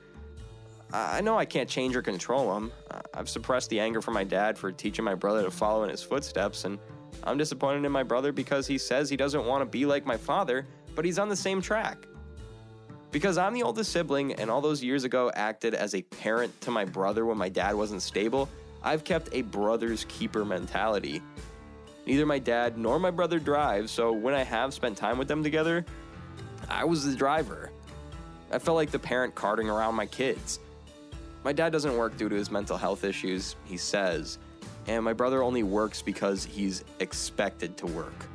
I 0.93 1.21
know 1.21 1.37
I 1.37 1.45
can't 1.45 1.69
change 1.69 1.97
or 1.97 2.03
control 2.03 2.57
him. 2.57 2.71
I've 3.13 3.29
suppressed 3.29 3.69
the 3.69 3.81
anger 3.81 4.01
from 4.01 4.15
my 4.15 4.23
dad 4.23 4.57
for 4.57 4.71
teaching 4.71 5.05
my 5.05 5.17
brother 5.17 5.43
to 5.43 5.51
follow 5.51 5.83
in 5.83 5.91
his 5.91 6.05
footsteps, 6.05 6.67
and 6.67 6.79
I'm 7.25 7.37
disappointed 7.37 7.85
in 7.85 7.91
my 7.91 8.05
brother 8.05 8.31
because 8.31 8.65
he 8.69 8.79
says 8.79 9.11
he 9.11 9.17
doesn't 9.17 9.45
want 9.45 9.63
to 9.63 9.67
be 9.67 9.87
like 9.87 10.07
my 10.07 10.17
father, 10.17 10.69
but 10.95 11.05
he's 11.05 11.19
on 11.19 11.29
the 11.29 11.35
same 11.35 11.61
track. 11.61 12.07
Because 13.11 13.37
I'm 13.37 13.53
the 13.53 13.65
oldest 13.65 13.91
sibling 13.91 14.35
and 14.35 14.49
all 14.53 14.61
those 14.61 14.85
years 14.85 15.03
ago 15.03 15.33
acted 15.35 15.75
as 15.75 15.97
a 15.97 16.03
parent 16.03 16.61
to 16.61 16.71
my 16.71 16.85
brother 16.85 17.27
when 17.27 17.39
my 17.39 17.49
dad 17.49 17.75
wasn't 17.75 18.03
stable, 18.03 18.49
I've 18.85 19.03
kept 19.03 19.31
a 19.33 19.43
brother's 19.43 20.05
keeper 20.09 20.45
mentality. 20.45 21.23
Neither 22.07 22.25
my 22.25 22.39
dad 22.39 22.79
nor 22.79 23.01
my 23.01 23.11
brother 23.11 23.41
drive, 23.41 23.91
so 23.91 24.13
when 24.13 24.35
I 24.35 24.45
have 24.45 24.73
spent 24.75 24.97
time 24.97 25.19
with 25.19 25.27
them 25.27 25.43
together, 25.43 25.85
I 26.69 26.85
was 26.85 27.05
the 27.05 27.17
driver. 27.17 27.71
I 28.53 28.59
felt 28.59 28.77
like 28.77 28.91
the 28.91 28.99
parent 28.99 29.35
carting 29.35 29.69
around 29.69 29.95
my 29.95 30.07
kids. 30.07 30.61
My 31.45 31.53
dad 31.53 31.73
doesn't 31.73 31.97
work 31.97 32.17
due 32.17 32.29
to 32.29 32.35
his 32.35 32.51
mental 32.51 32.77
health 32.77 33.05
issues, 33.05 33.57
he 33.65 33.77
says, 33.77 34.39
and 34.87 35.05
my 35.05 35.13
brother 35.13 35.43
only 35.43 35.63
works 35.63 36.01
because 36.03 36.45
he's 36.45 36.85
expected 37.01 37.77
to 37.79 37.87
work. 37.87 38.27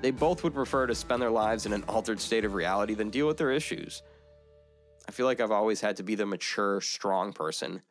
They 0.00 0.10
both 0.10 0.44
would 0.44 0.54
prefer 0.54 0.86
to 0.86 0.94
spend 0.94 1.20
their 1.20 1.30
lives 1.30 1.66
in 1.66 1.72
an 1.72 1.84
altered 1.88 2.20
state 2.20 2.44
of 2.44 2.54
reality 2.54 2.94
than 2.94 3.10
deal 3.10 3.26
with 3.26 3.36
their 3.36 3.50
issues. 3.50 4.02
I 5.08 5.12
feel 5.12 5.26
like 5.26 5.40
I've 5.40 5.50
always 5.50 5.80
had 5.80 5.96
to 5.96 6.02
be 6.02 6.14
the 6.14 6.26
mature, 6.26 6.80
strong 6.80 7.32
person 7.32 7.82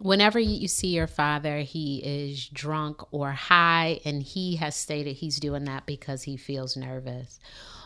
whenever 0.00 0.38
you 0.38 0.66
see 0.66 0.88
your 0.88 1.06
father, 1.06 1.58
he 1.58 1.98
is 1.98 2.48
drunk 2.48 3.02
or 3.12 3.32
high, 3.32 4.00
and 4.04 4.22
he 4.22 4.56
has 4.56 4.74
stated 4.74 5.16
he's 5.16 5.38
doing 5.38 5.64
that 5.64 5.86
because 5.86 6.22
he 6.22 6.36
feels 6.36 6.76
nervous. 6.76 7.38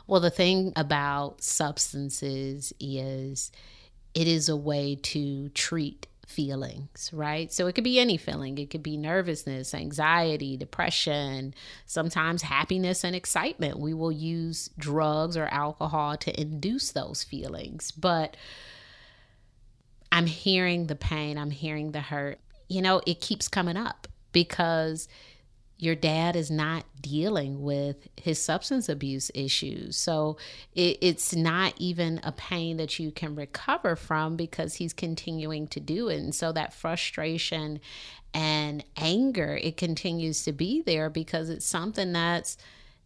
Well, 0.06 0.20
the 0.20 0.30
thing 0.30 0.72
about 0.76 1.42
substances 1.42 2.72
is 2.78 3.50
it 4.14 4.28
is 4.28 4.48
a 4.48 4.56
way 4.56 4.94
to 4.94 5.48
treat 5.50 6.06
feelings, 6.26 7.10
right? 7.12 7.52
So 7.52 7.66
it 7.66 7.74
could 7.74 7.84
be 7.84 7.98
any 7.98 8.16
feeling. 8.16 8.58
It 8.58 8.70
could 8.70 8.82
be 8.82 8.96
nervousness, 8.96 9.74
anxiety, 9.74 10.56
depression, 10.56 11.54
sometimes 11.86 12.42
happiness 12.42 13.04
and 13.04 13.16
excitement. 13.16 13.78
We 13.78 13.92
will 13.92 14.12
use 14.12 14.70
drugs 14.78 15.36
or 15.36 15.46
alcohol 15.46 16.16
to 16.18 16.40
induce 16.40 16.92
those 16.92 17.24
feelings. 17.24 17.90
But 17.90 18.36
I'm 20.14 20.26
hearing 20.26 20.86
the 20.86 20.94
pain, 20.94 21.36
I'm 21.36 21.50
hearing 21.50 21.90
the 21.90 22.00
hurt. 22.00 22.38
You 22.68 22.82
know, 22.82 23.02
it 23.04 23.20
keeps 23.20 23.48
coming 23.48 23.76
up 23.76 24.06
because 24.30 25.08
your 25.76 25.96
dad 25.96 26.36
is 26.36 26.52
not 26.52 26.84
dealing 27.00 27.62
with 27.62 28.06
his 28.16 28.40
substance 28.40 28.88
abuse 28.88 29.32
issues. 29.34 29.96
So 29.96 30.36
it, 30.72 30.98
it's 31.00 31.34
not 31.34 31.74
even 31.78 32.20
a 32.22 32.30
pain 32.30 32.76
that 32.76 33.00
you 33.00 33.10
can 33.10 33.34
recover 33.34 33.96
from 33.96 34.36
because 34.36 34.76
he's 34.76 34.92
continuing 34.92 35.66
to 35.66 35.80
do 35.80 36.08
it. 36.08 36.18
And 36.18 36.32
so 36.32 36.52
that 36.52 36.72
frustration 36.72 37.80
and 38.32 38.84
anger, 38.96 39.58
it 39.60 39.76
continues 39.76 40.44
to 40.44 40.52
be 40.52 40.80
there 40.80 41.10
because 41.10 41.50
it's 41.50 41.66
something 41.66 42.12
that's 42.12 42.56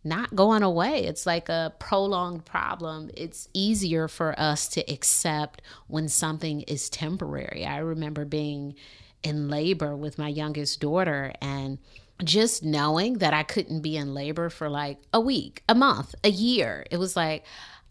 not 0.04 0.34
going 0.34 0.62
away. 0.62 1.04
It's 1.04 1.26
like 1.26 1.48
a 1.48 1.74
prolonged 1.78 2.44
problem. 2.44 3.11
It's 3.14 3.48
easier 3.52 4.08
for 4.08 4.38
us 4.38 4.68
to 4.68 4.92
accept 4.92 5.62
when 5.87 6.08
something 6.08 6.62
is 6.62 6.88
temporary. 6.88 7.66
I 7.66 7.78
remember 7.78 8.24
being 8.24 8.74
in 9.22 9.48
labor 9.48 9.96
with 9.96 10.18
my 10.18 10.28
youngest 10.28 10.80
daughter 10.80 11.32
and 11.40 11.78
just 12.24 12.64
knowing 12.64 13.18
that 13.18 13.34
I 13.34 13.42
couldn't 13.42 13.80
be 13.80 13.96
in 13.96 14.14
labor 14.14 14.50
for 14.50 14.68
like 14.68 14.98
a 15.12 15.20
week, 15.20 15.62
a 15.68 15.74
month, 15.74 16.14
a 16.24 16.30
year. 16.30 16.84
It 16.90 16.98
was 16.98 17.16
like, 17.16 17.44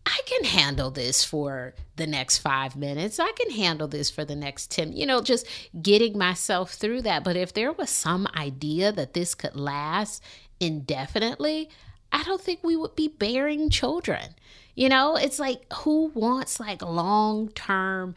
I 0.05 0.21
can 0.25 0.45
handle 0.45 0.89
this 0.89 1.25
for 1.25 1.73
the 1.97 2.07
next 2.07 2.37
five 2.37 2.77
minutes. 2.77 3.19
I 3.19 3.31
can 3.33 3.51
handle 3.51 3.89
this 3.89 4.09
for 4.09 4.23
the 4.23 4.37
next 4.37 4.71
10, 4.71 4.93
you 4.93 5.05
know, 5.05 5.21
just 5.21 5.45
getting 5.81 6.17
myself 6.17 6.71
through 6.73 7.01
that. 7.01 7.25
But 7.25 7.35
if 7.35 7.53
there 7.53 7.73
was 7.73 7.89
some 7.89 8.25
idea 8.35 8.93
that 8.93 9.13
this 9.13 9.35
could 9.35 9.57
last 9.57 10.23
indefinitely, 10.61 11.69
I 12.11 12.23
don't 12.23 12.41
think 12.41 12.63
we 12.63 12.75
would 12.75 12.95
be 12.95 13.07
bearing 13.07 13.69
children. 13.69 14.35
You 14.75 14.89
know, 14.89 15.15
it's 15.15 15.39
like 15.39 15.71
who 15.73 16.11
wants 16.13 16.59
like 16.59 16.81
long 16.81 17.49
term 17.49 18.15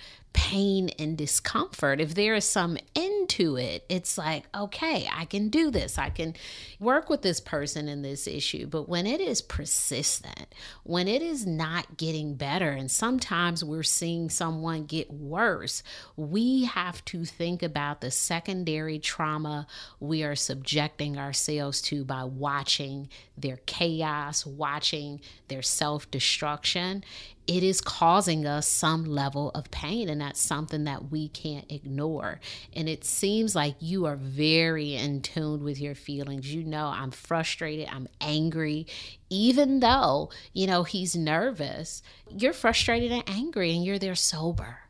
pain 0.50 0.88
and 0.98 1.16
discomfort? 1.16 2.00
If 2.00 2.14
there 2.14 2.34
is 2.34 2.44
some 2.44 2.76
end 2.96 3.20
to 3.30 3.56
it. 3.56 3.84
It's 3.88 4.18
like, 4.18 4.44
okay, 4.54 5.08
I 5.12 5.24
can 5.24 5.50
do 5.50 5.70
this. 5.70 5.98
I 5.98 6.10
can 6.10 6.34
work 6.80 7.08
with 7.08 7.22
this 7.22 7.40
person 7.40 7.88
in 7.88 8.02
this 8.02 8.26
issue. 8.26 8.66
But 8.66 8.88
when 8.88 9.06
it 9.06 9.20
is 9.20 9.40
persistent, 9.40 10.52
when 10.82 11.06
it 11.06 11.22
is 11.22 11.46
not 11.46 11.96
getting 11.96 12.34
better, 12.34 12.70
and 12.70 12.90
sometimes 12.90 13.62
we're 13.64 13.84
seeing 13.84 14.30
someone 14.30 14.84
get 14.84 15.12
worse, 15.12 15.84
we 16.16 16.64
have 16.64 17.04
to 17.06 17.24
think 17.24 17.62
about 17.62 18.00
the 18.00 18.10
secondary 18.10 18.98
trauma 18.98 19.68
we 20.00 20.24
are 20.24 20.36
subjecting 20.36 21.16
ourselves 21.16 21.80
to 21.82 22.04
by 22.04 22.24
watching 22.24 23.08
their 23.38 23.58
chaos, 23.66 24.44
watching 24.44 25.20
their 25.46 25.62
self 25.62 26.10
destruction 26.10 27.04
it 27.50 27.64
is 27.64 27.80
causing 27.80 28.46
us 28.46 28.68
some 28.68 29.04
level 29.04 29.50
of 29.56 29.72
pain 29.72 30.08
and 30.08 30.20
that's 30.20 30.40
something 30.40 30.84
that 30.84 31.10
we 31.10 31.26
can't 31.30 31.64
ignore. 31.68 32.38
And 32.72 32.88
it 32.88 33.04
seems 33.04 33.56
like 33.56 33.74
you 33.80 34.06
are 34.06 34.14
very 34.14 34.94
in 34.94 35.20
tune 35.20 35.64
with 35.64 35.80
your 35.80 35.96
feelings. 35.96 36.54
You 36.54 36.62
know 36.62 36.86
i'm 36.86 37.10
frustrated 37.10 37.88
i'm 37.90 38.06
angry. 38.20 38.86
Even 39.30 39.80
though 39.80 40.30
you 40.52 40.68
know 40.68 40.84
he's 40.84 41.16
nervous 41.16 42.04
you're 42.28 42.52
frustrated 42.52 43.10
and 43.10 43.24
angry 43.26 43.74
and 43.74 43.84
you're 43.84 43.98
there 43.98 44.14
sober. 44.14 44.82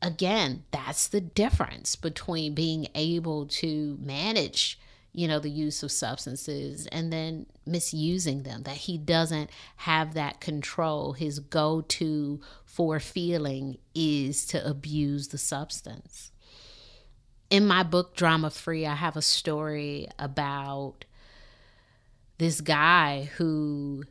Again 0.00 0.62
that's 0.70 1.08
the 1.08 1.20
difference 1.20 1.96
between 1.96 2.54
being 2.54 2.86
able 2.94 3.46
to 3.46 3.98
manage 4.00 4.78
you 5.12 5.26
know, 5.26 5.38
the 5.38 5.50
use 5.50 5.82
of 5.82 5.90
substances 5.90 6.86
and 6.92 7.12
then 7.12 7.46
misusing 7.66 8.42
them, 8.42 8.62
that 8.62 8.76
he 8.76 8.96
doesn't 8.96 9.50
have 9.76 10.14
that 10.14 10.40
control. 10.40 11.12
His 11.12 11.38
go 11.38 11.80
to 11.82 12.40
for 12.64 13.00
feeling 13.00 13.78
is 13.94 14.46
to 14.46 14.64
abuse 14.64 15.28
the 15.28 15.38
substance. 15.38 16.30
In 17.48 17.66
my 17.66 17.82
book, 17.82 18.14
Drama 18.14 18.50
Free, 18.50 18.86
I 18.86 18.94
have 18.94 19.16
a 19.16 19.22
story 19.22 20.06
about 20.18 21.04
this 22.38 22.60
guy 22.60 23.30
who 23.36 24.04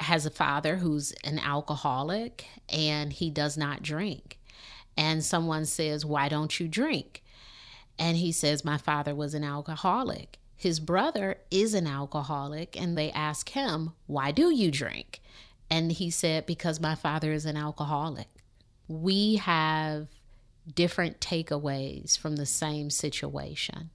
has 0.00 0.26
a 0.26 0.30
father 0.30 0.76
who's 0.76 1.12
an 1.24 1.38
alcoholic 1.38 2.46
and 2.68 3.12
he 3.12 3.30
does 3.30 3.56
not 3.56 3.82
drink. 3.82 4.38
And 4.96 5.24
someone 5.24 5.66
says, 5.66 6.04
Why 6.04 6.28
don't 6.28 6.58
you 6.58 6.68
drink? 6.68 7.22
And 7.98 8.16
he 8.16 8.32
says, 8.32 8.64
My 8.64 8.78
father 8.78 9.14
was 9.14 9.34
an 9.34 9.44
alcoholic. 9.44 10.38
His 10.56 10.80
brother 10.80 11.38
is 11.50 11.74
an 11.74 11.86
alcoholic. 11.86 12.80
And 12.80 12.96
they 12.96 13.10
ask 13.12 13.50
him, 13.50 13.92
Why 14.06 14.32
do 14.32 14.50
you 14.50 14.70
drink? 14.70 15.20
And 15.70 15.92
he 15.92 16.10
said, 16.10 16.46
Because 16.46 16.80
my 16.80 16.94
father 16.94 17.32
is 17.32 17.46
an 17.46 17.56
alcoholic. 17.56 18.28
We 18.88 19.36
have 19.36 20.08
different 20.72 21.20
takeaways 21.20 22.18
from 22.18 22.36
the 22.36 22.46
same 22.46 22.90
situation 22.90 23.90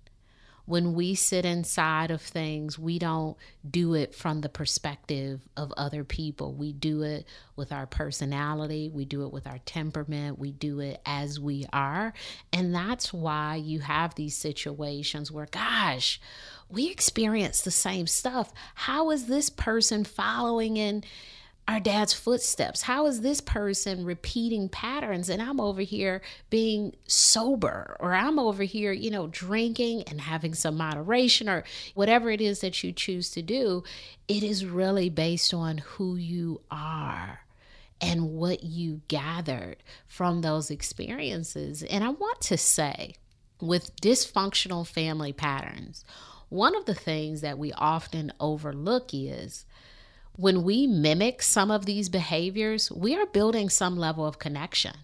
when 0.69 0.93
we 0.93 1.15
sit 1.15 1.45
inside 1.45 2.11
of 2.11 2.21
things, 2.21 2.77
we 2.77 2.99
don't 2.99 3.35
do 3.67 3.95
it 3.95 4.13
from 4.13 4.41
the 4.41 4.49
perspective 4.49 5.41
of 5.57 5.73
other 5.75 6.03
people. 6.03 6.53
We 6.53 6.73
do 6.73 7.01
it 7.01 7.25
with 7.55 7.71
our 7.71 7.87
personality, 7.87 8.87
we 8.93 9.03
do 9.03 9.25
it 9.25 9.33
with 9.33 9.47
our 9.47 9.57
temperament, 9.65 10.37
we 10.37 10.51
do 10.51 10.79
it 10.79 11.01
as 11.07 11.39
we 11.39 11.65
are. 11.73 12.13
And 12.53 12.73
that's 12.73 13.11
why 13.11 13.55
you 13.55 13.79
have 13.79 14.13
these 14.13 14.35
situations 14.35 15.31
where, 15.31 15.47
gosh, 15.47 16.21
we 16.69 16.91
experience 16.91 17.61
the 17.61 17.71
same 17.71 18.05
stuff. 18.05 18.53
How 18.75 19.09
is 19.09 19.25
this 19.25 19.49
person 19.49 20.03
following 20.03 20.77
in? 20.77 21.03
Our 21.69 21.79
dad's 21.79 22.13
footsteps? 22.13 22.81
How 22.81 23.05
is 23.05 23.21
this 23.21 23.41
person 23.41 24.03
repeating 24.03 24.69
patterns 24.69 25.29
and 25.29 25.39
I'm 25.39 25.61
over 25.61 25.81
here 25.81 26.19
being 26.49 26.95
sober 27.05 27.95
or 27.99 28.15
I'm 28.15 28.39
over 28.39 28.63
here, 28.63 28.91
you 28.91 29.11
know, 29.11 29.27
drinking 29.27 30.01
and 30.07 30.19
having 30.19 30.55
some 30.55 30.77
moderation 30.77 31.47
or 31.47 31.63
whatever 31.93 32.31
it 32.31 32.41
is 32.41 32.61
that 32.61 32.83
you 32.83 32.91
choose 32.91 33.29
to 33.31 33.43
do? 33.43 33.83
It 34.27 34.41
is 34.41 34.65
really 34.65 35.11
based 35.11 35.53
on 35.53 35.77
who 35.77 36.15
you 36.15 36.59
are 36.71 37.41
and 38.01 38.31
what 38.31 38.63
you 38.63 39.01
gathered 39.07 39.77
from 40.07 40.41
those 40.41 40.71
experiences. 40.71 41.83
And 41.83 42.03
I 42.03 42.09
want 42.09 42.41
to 42.41 42.57
say, 42.57 43.13
with 43.61 43.95
dysfunctional 44.01 44.87
family 44.87 45.33
patterns, 45.33 46.03
one 46.47 46.75
of 46.75 46.85
the 46.85 46.95
things 46.95 47.41
that 47.41 47.59
we 47.59 47.71
often 47.73 48.33
overlook 48.39 49.13
is 49.13 49.65
when 50.39 50.63
we 50.63 50.87
mimic 50.87 51.41
some 51.41 51.69
of 51.69 51.85
these 51.85 52.07
behaviors, 52.07 52.89
we 52.89 53.13
are 53.13 53.25
building 53.25 53.67
some 53.67 53.97
level 53.97 54.25
of 54.25 54.39
connection, 54.39 54.95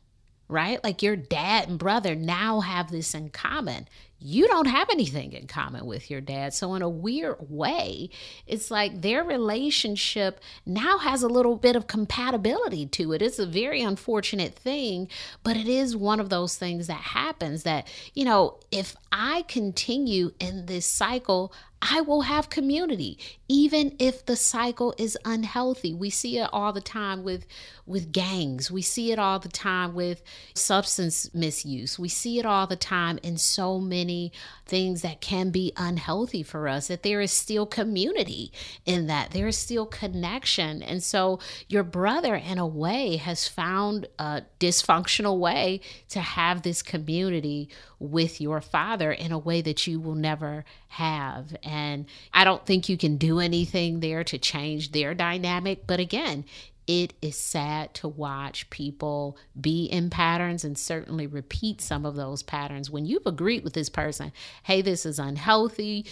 right? 0.47 0.81
Like 0.81 1.03
your 1.03 1.17
dad 1.17 1.67
and 1.67 1.77
brother 1.77 2.15
now 2.15 2.61
have 2.61 2.89
this 2.89 3.13
in 3.13 3.31
common 3.31 3.85
you 4.19 4.47
don't 4.47 4.67
have 4.67 4.89
anything 4.89 5.33
in 5.33 5.45
common 5.45 5.85
with 5.85 6.09
your 6.09 6.21
dad. 6.21 6.53
So, 6.53 6.73
in 6.73 6.81
a 6.81 6.89
weird 6.89 7.37
way, 7.49 8.09
it's 8.47 8.71
like 8.71 9.01
their 9.01 9.23
relationship 9.23 10.39
now 10.65 10.97
has 10.97 11.21
a 11.21 11.27
little 11.27 11.55
bit 11.55 11.75
of 11.75 11.87
compatibility 11.87 12.85
to 12.87 13.13
it. 13.13 13.21
It's 13.21 13.39
a 13.39 13.45
very 13.45 13.81
unfortunate 13.81 14.55
thing, 14.55 15.09
but 15.43 15.57
it 15.57 15.67
is 15.67 15.95
one 15.95 16.19
of 16.19 16.29
those 16.29 16.57
things 16.57 16.87
that 16.87 16.93
happens 16.93 17.63
that, 17.63 17.87
you 18.13 18.25
know, 18.25 18.59
if 18.71 18.95
I 19.11 19.43
continue 19.43 20.31
in 20.39 20.65
this 20.65 20.85
cycle, 20.85 21.53
I 21.81 22.01
will 22.01 22.21
have 22.21 22.49
community, 22.49 23.19
even 23.47 23.95
if 23.99 24.25
the 24.25 24.35
cycle 24.35 24.93
is 24.97 25.17
unhealthy. 25.23 25.93
We 25.93 26.09
see 26.09 26.39
it 26.39 26.49
all 26.51 26.73
the 26.73 26.81
time 26.81 27.23
with 27.23 27.45
with 27.85 28.11
gangs. 28.11 28.71
We 28.71 28.81
see 28.81 29.11
it 29.11 29.19
all 29.19 29.37
the 29.37 29.49
time 29.49 29.93
with 29.93 30.23
substance 30.55 31.31
misuse. 31.33 31.99
We 31.99 32.09
see 32.09 32.39
it 32.39 32.45
all 32.45 32.65
the 32.65 32.75
time 32.75 33.19
in 33.21 33.37
so 33.37 33.79
many 33.79 34.31
things 34.65 35.03
that 35.03 35.21
can 35.21 35.51
be 35.51 35.71
unhealthy 35.77 36.41
for 36.41 36.67
us, 36.67 36.87
that 36.87 37.03
there 37.03 37.21
is 37.21 37.31
still 37.31 37.67
community 37.67 38.51
in 38.85 39.05
that. 39.07 39.31
There 39.31 39.47
is 39.47 39.57
still 39.57 39.85
connection. 39.85 40.81
And 40.81 41.03
so 41.03 41.39
your 41.67 41.83
brother, 41.83 42.35
in 42.35 42.57
a 42.57 42.65
way, 42.65 43.17
has 43.17 43.47
found 43.47 44.07
a 44.17 44.43
dysfunctional 44.59 45.37
way 45.37 45.81
to 46.09 46.19
have 46.19 46.63
this 46.63 46.81
community 46.81 47.69
with 47.99 48.41
your 48.41 48.61
father 48.61 49.11
in 49.11 49.31
a 49.31 49.37
way 49.37 49.61
that 49.61 49.87
you 49.87 49.99
will 49.99 50.15
never 50.15 50.65
have. 50.89 51.55
And 51.63 52.05
I 52.33 52.43
don't 52.43 52.65
think 52.65 52.89
you 52.89 52.97
can 52.97 53.17
do 53.17 53.39
anything 53.39 53.99
there 53.99 54.23
to 54.25 54.37
change 54.37 54.91
their 54.91 55.13
dynamic. 55.13 55.87
But 55.87 55.99
again, 55.99 56.45
it 56.87 57.13
is 57.21 57.37
sad 57.37 57.93
to 57.95 58.07
watch 58.07 58.69
people 58.69 59.37
be 59.59 59.85
in 59.85 60.09
patterns 60.09 60.63
and 60.63 60.77
certainly 60.77 61.25
repeat 61.25 61.81
some 61.81 62.05
of 62.05 62.15
those 62.15 62.43
patterns. 62.43 62.89
When 62.91 63.05
you've 63.05 63.25
agreed 63.25 63.63
with 63.63 63.73
this 63.73 63.89
person 63.89 64.31
hey 64.63 64.81
this 64.81 65.05
is 65.05 65.19
unhealthy. 65.19 66.05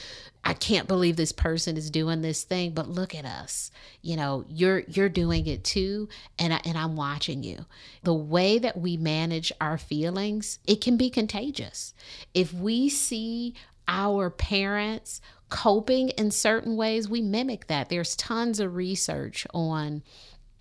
I 0.46 0.54
can't 0.54 0.88
believe 0.88 1.16
this 1.16 1.32
person 1.32 1.78
is 1.78 1.90
doing 1.90 2.22
this 2.22 2.44
thing 2.44 2.72
but 2.72 2.90
look 2.90 3.14
at 3.14 3.26
us. 3.26 3.72
You 4.02 4.18
know 4.18 4.46
you're 4.48 4.80
you're 4.88 5.10
doing 5.10 5.48
it 5.48 5.64
too 5.64 6.10
and 6.40 6.54
I, 6.54 6.62
and 6.66 6.78
I'm 6.78 6.96
watching 6.96 7.44
you. 7.44 7.66
The 8.04 8.14
way 8.14 8.58
that 8.60 8.78
we 8.78 8.98
manage 8.98 9.52
our 9.62 9.78
feelings 9.78 10.60
it 10.66 10.82
can 10.82 10.98
be 10.98 11.10
contagious. 11.10 11.94
If 12.34 12.54
we 12.54 12.90
see 12.90 13.54
our 13.88 14.30
parents 14.30 15.22
coping 15.54 16.10
in 16.10 16.32
certain 16.32 16.76
ways 16.76 17.08
we 17.08 17.22
mimic 17.22 17.68
that. 17.68 17.88
There's 17.88 18.16
tons 18.16 18.60
of 18.60 18.76
research 18.76 19.46
on 19.54 20.02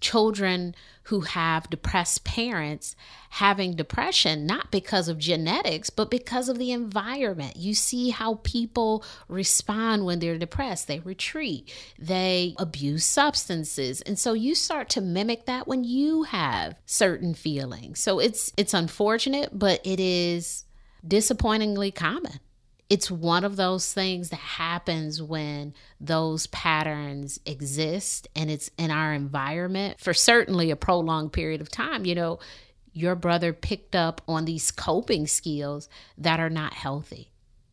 children 0.03 0.75
who 1.05 1.21
have 1.21 1.71
depressed 1.71 2.25
parents 2.25 2.95
having 3.31 3.75
depression, 3.75 4.45
not 4.47 4.71
because 4.71 5.09
of 5.09 5.19
genetics, 5.19 5.91
but 5.91 6.11
because 6.11 6.49
of 6.49 6.59
the 6.59 6.71
environment. 6.71 7.57
You 7.57 7.75
see 7.75 8.11
how 8.11 8.41
people 8.43 9.05
respond 9.29 10.05
when 10.05 10.19
they're 10.19 10.39
depressed. 10.39 10.87
They 10.87 11.01
retreat, 11.01 11.73
they 11.99 12.55
abuse 12.59 13.05
substances. 13.05 14.03
And 14.03 14.19
so 14.19 14.35
you 14.35 14.55
start 14.55 14.91
to 14.91 15.01
mimic 15.01 15.47
that 15.47 15.67
when 15.67 15.85
you 15.85 16.25
have 16.25 16.75
certain 16.85 17.35
feelings. 17.35 18.01
So 18.01 18.19
it's 18.19 18.53
it's 18.57 18.75
unfortunate, 18.75 19.51
but 19.59 19.81
it 19.85 19.99
is 19.99 20.65
disappointingly 21.07 21.91
common 21.91 22.39
it's 22.93 23.11
one 23.11 23.43
of 23.43 23.57
those 23.57 23.91
things 23.91 24.29
that 24.29 24.37
happens 24.37 25.23
when 25.23 25.73
those 25.99 26.47
patterns 26.49 27.41
exist 27.47 28.29
and 28.37 28.51
it's 28.51 28.71
in 28.77 28.91
our 28.91 29.15
environment 29.15 29.99
for 29.99 30.13
certainly 30.13 30.71
a 30.71 30.77
prolonged 30.77 31.33
period 31.33 31.63
of 31.63 31.71
time. 31.71 32.05
You 32.05 32.15
know, 32.15 32.39
your 32.93 33.15
brother 33.15 33.55
picked 33.55 33.97
up 33.97 34.21
on 34.29 34.45
these 34.45 34.71
coping 34.71 35.27
skills 35.27 35.89
that 36.19 36.39
are 36.39 36.51
not 36.51 36.75
healthy 36.75 37.32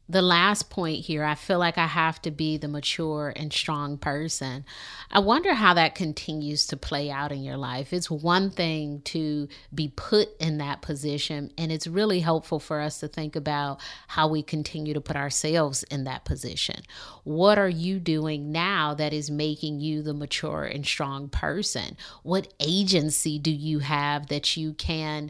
the 0.09 0.21
last 0.23 0.71
point 0.71 1.05
here, 1.05 1.23
I 1.23 1.35
feel 1.35 1.59
like 1.59 1.77
I 1.77 1.85
have 1.85 2.19
to 2.23 2.31
be 2.31 2.57
the 2.57 2.67
mature 2.67 3.31
and 3.35 3.53
strong 3.53 3.99
person. 3.99 4.65
I 5.11 5.19
wonder 5.19 5.53
how 5.53 5.75
that 5.75 5.93
continues 5.93 6.65
to 6.67 6.77
play 6.77 7.11
out 7.11 7.31
in 7.31 7.43
your 7.43 7.57
life. 7.57 7.93
It's 7.93 8.09
one 8.09 8.49
thing 8.49 9.01
to 9.05 9.47
be 9.73 9.93
put 9.95 10.29
in 10.39 10.57
that 10.57 10.81
position, 10.81 11.51
and 11.59 11.71
it's 11.71 11.85
really 11.85 12.21
helpful 12.21 12.59
for 12.59 12.81
us 12.81 12.99
to 13.01 13.07
think 13.07 13.35
about 13.35 13.79
how 14.07 14.27
we 14.27 14.41
continue 14.41 14.95
to 14.95 15.01
put 15.01 15.15
ourselves 15.15 15.83
in 15.83 16.05
that 16.05 16.25
position. 16.25 16.81
What 17.23 17.59
are 17.59 17.69
you 17.69 17.99
doing 17.99 18.51
now 18.51 18.95
that 18.95 19.13
is 19.13 19.29
making 19.29 19.79
you 19.79 20.01
the 20.01 20.15
mature 20.15 20.63
and 20.63 20.87
strong 20.87 21.29
person? 21.29 21.97
What 22.23 22.51
agency 22.59 23.37
do 23.37 23.51
you 23.51 23.79
have 23.79 24.27
that 24.27 24.57
you 24.57 24.73
can? 24.73 25.29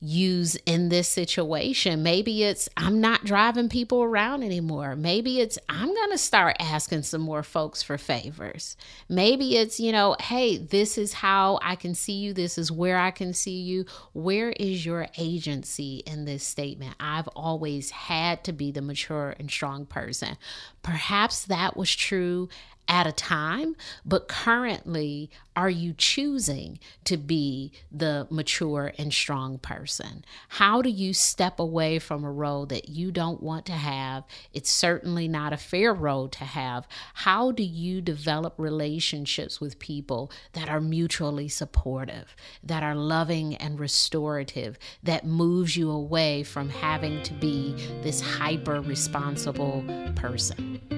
Use 0.00 0.54
in 0.64 0.90
this 0.90 1.08
situation. 1.08 2.02
Maybe 2.02 2.44
it's 2.44 2.68
I'm 2.76 3.00
not 3.00 3.24
driving 3.24 3.68
people 3.68 4.02
around 4.02 4.42
anymore. 4.42 4.94
Maybe 4.94 5.40
it's 5.40 5.58
I'm 5.68 5.92
going 5.92 6.10
to 6.12 6.18
start 6.18 6.56
asking 6.60 7.02
some 7.02 7.20
more 7.20 7.42
folks 7.42 7.82
for 7.82 7.98
favors. 7.98 8.76
Maybe 9.08 9.56
it's, 9.56 9.80
you 9.80 9.90
know, 9.90 10.16
hey, 10.20 10.56
this 10.56 10.98
is 10.98 11.14
how 11.14 11.58
I 11.62 11.74
can 11.74 11.94
see 11.94 12.12
you. 12.12 12.32
This 12.32 12.58
is 12.58 12.70
where 12.70 12.98
I 12.98 13.10
can 13.10 13.32
see 13.32 13.60
you. 13.60 13.86
Where 14.12 14.50
is 14.50 14.86
your 14.86 15.08
agency 15.18 16.02
in 16.06 16.24
this 16.24 16.44
statement? 16.44 16.94
I've 17.00 17.28
always 17.28 17.90
had 17.90 18.44
to 18.44 18.52
be 18.52 18.70
the 18.70 18.82
mature 18.82 19.34
and 19.38 19.50
strong 19.50 19.84
person. 19.84 20.36
Perhaps 20.82 21.46
that 21.46 21.76
was 21.76 21.94
true 21.94 22.48
at 22.88 23.06
a 23.06 23.12
time, 23.12 23.76
but 24.04 24.28
currently, 24.28 25.30
are 25.54 25.68
you 25.68 25.92
choosing 25.92 26.78
to 27.04 27.16
be 27.16 27.72
the 27.92 28.26
mature 28.30 28.92
and 28.96 29.12
strong 29.12 29.58
person? 29.58 30.24
How 30.48 30.80
do 30.80 30.88
you 30.88 31.12
step 31.12 31.60
away 31.60 31.98
from 31.98 32.24
a 32.24 32.30
role 32.30 32.64
that 32.66 32.88
you 32.88 33.10
don't 33.12 33.42
want 33.42 33.66
to 33.66 33.72
have? 33.72 34.24
It's 34.54 34.70
certainly 34.70 35.28
not 35.28 35.52
a 35.52 35.58
fair 35.58 35.92
role 35.92 36.28
to 36.28 36.44
have. 36.44 36.88
How 37.12 37.50
do 37.50 37.62
you 37.62 38.00
develop 38.00 38.54
relationships 38.56 39.60
with 39.60 39.78
people 39.78 40.30
that 40.52 40.68
are 40.68 40.80
mutually 40.80 41.48
supportive, 41.48 42.34
that 42.62 42.82
are 42.82 42.94
loving 42.94 43.54
and 43.56 43.78
restorative, 43.78 44.78
that 45.02 45.26
moves 45.26 45.76
you 45.76 45.90
away 45.90 46.42
from 46.42 46.70
having 46.70 47.22
to 47.24 47.34
be 47.34 47.74
this 48.02 48.20
hyper 48.20 48.80
responsible 48.80 49.84
person? 50.14 50.97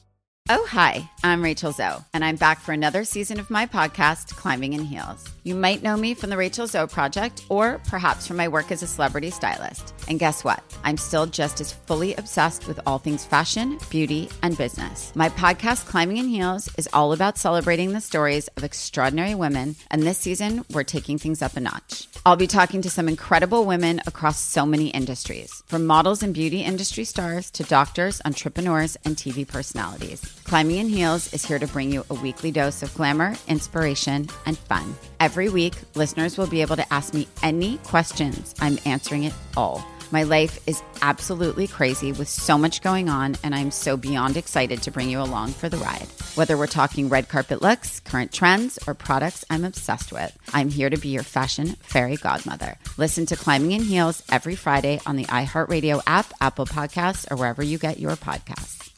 Oh, 0.49 0.65
hi, 0.69 1.09
I'm 1.23 1.43
Rachel 1.43 1.71
Zoe, 1.71 2.03
and 2.13 2.25
I'm 2.25 2.35
back 2.35 2.59
for 2.59 2.73
another 2.73 3.05
season 3.05 3.39
of 3.39 3.49
my 3.49 3.65
podcast, 3.67 4.35
Climbing 4.35 4.73
in 4.73 4.83
Heels. 4.83 5.29
You 5.43 5.55
might 5.55 5.83
know 5.83 5.95
me 5.95 6.13
from 6.13 6.29
the 6.29 6.35
Rachel 6.35 6.67
Zoe 6.67 6.87
Project, 6.87 7.45
or 7.47 7.79
perhaps 7.87 8.27
from 8.27 8.37
my 8.37 8.47
work 8.47 8.71
as 8.71 8.81
a 8.83 8.87
celebrity 8.87 9.29
stylist. 9.29 9.93
And 10.09 10.19
guess 10.19 10.43
what? 10.43 10.61
I'm 10.83 10.97
still 10.97 11.25
just 11.27 11.61
as 11.61 11.71
fully 11.71 12.15
obsessed 12.15 12.67
with 12.67 12.79
all 12.85 12.97
things 12.97 13.23
fashion, 13.23 13.77
beauty, 13.89 14.29
and 14.41 14.57
business. 14.57 15.15
My 15.15 15.29
podcast, 15.29 15.85
Climbing 15.85 16.17
in 16.17 16.27
Heels, 16.27 16.69
is 16.75 16.89
all 16.91 17.13
about 17.13 17.37
celebrating 17.37 17.93
the 17.93 18.01
stories 18.01 18.49
of 18.57 18.63
extraordinary 18.63 19.35
women, 19.35 19.75
and 19.89 20.01
this 20.01 20.17
season, 20.17 20.65
we're 20.73 20.83
taking 20.83 21.17
things 21.17 21.41
up 21.41 21.55
a 21.55 21.61
notch. 21.61 22.07
I'll 22.23 22.35
be 22.35 22.45
talking 22.45 22.83
to 22.83 22.89
some 22.91 23.09
incredible 23.09 23.65
women 23.65 23.99
across 24.05 24.39
so 24.39 24.63
many 24.63 24.89
industries, 24.89 25.63
from 25.65 25.87
models 25.87 26.21
and 26.21 26.35
beauty 26.35 26.61
industry 26.61 27.03
stars 27.03 27.49
to 27.51 27.63
doctors, 27.63 28.21
entrepreneurs, 28.25 28.95
and 29.05 29.15
TV 29.15 29.47
personalities. 29.47 30.21
Climbing 30.43 30.77
in 30.77 30.87
Heels 30.87 31.33
is 31.33 31.43
here 31.43 31.57
to 31.57 31.65
bring 31.65 31.91
you 31.91 32.05
a 32.11 32.13
weekly 32.13 32.51
dose 32.51 32.83
of 32.83 32.93
glamour, 32.93 33.35
inspiration, 33.47 34.29
and 34.45 34.55
fun. 34.55 34.95
Every 35.19 35.49
week, 35.49 35.73
listeners 35.95 36.37
will 36.37 36.45
be 36.45 36.61
able 36.61 36.75
to 36.75 36.93
ask 36.93 37.15
me 37.15 37.27
any 37.41 37.79
questions. 37.79 38.53
I'm 38.59 38.77
answering 38.85 39.23
it 39.23 39.33
all. 39.57 39.83
My 40.11 40.23
life 40.23 40.59
is 40.67 40.83
absolutely 41.01 41.67
crazy 41.67 42.11
with 42.11 42.27
so 42.27 42.57
much 42.57 42.81
going 42.81 43.07
on, 43.07 43.37
and 43.45 43.55
I'm 43.55 43.71
so 43.71 43.95
beyond 43.95 44.35
excited 44.35 44.81
to 44.83 44.91
bring 44.91 45.09
you 45.09 45.21
along 45.21 45.51
for 45.51 45.69
the 45.69 45.77
ride. 45.77 46.07
Whether 46.35 46.57
we're 46.57 46.67
talking 46.67 47.07
red 47.07 47.29
carpet 47.29 47.61
looks, 47.61 48.01
current 48.01 48.33
trends, 48.33 48.77
or 48.87 48.93
products 48.93 49.45
I'm 49.49 49.63
obsessed 49.63 50.11
with, 50.11 50.37
I'm 50.53 50.67
here 50.67 50.89
to 50.89 50.97
be 50.97 51.09
your 51.09 51.23
fashion 51.23 51.67
fairy 51.81 52.17
godmother. 52.17 52.77
Listen 52.97 53.25
to 53.27 53.37
Climbing 53.37 53.71
in 53.71 53.83
Heels 53.83 54.21
every 54.29 54.55
Friday 54.55 54.99
on 55.05 55.15
the 55.15 55.25
iHeartRadio 55.25 56.01
app, 56.05 56.33
Apple 56.41 56.65
Podcasts, 56.65 57.31
or 57.31 57.37
wherever 57.37 57.63
you 57.63 57.77
get 57.77 57.97
your 57.97 58.17
podcasts. 58.17 58.89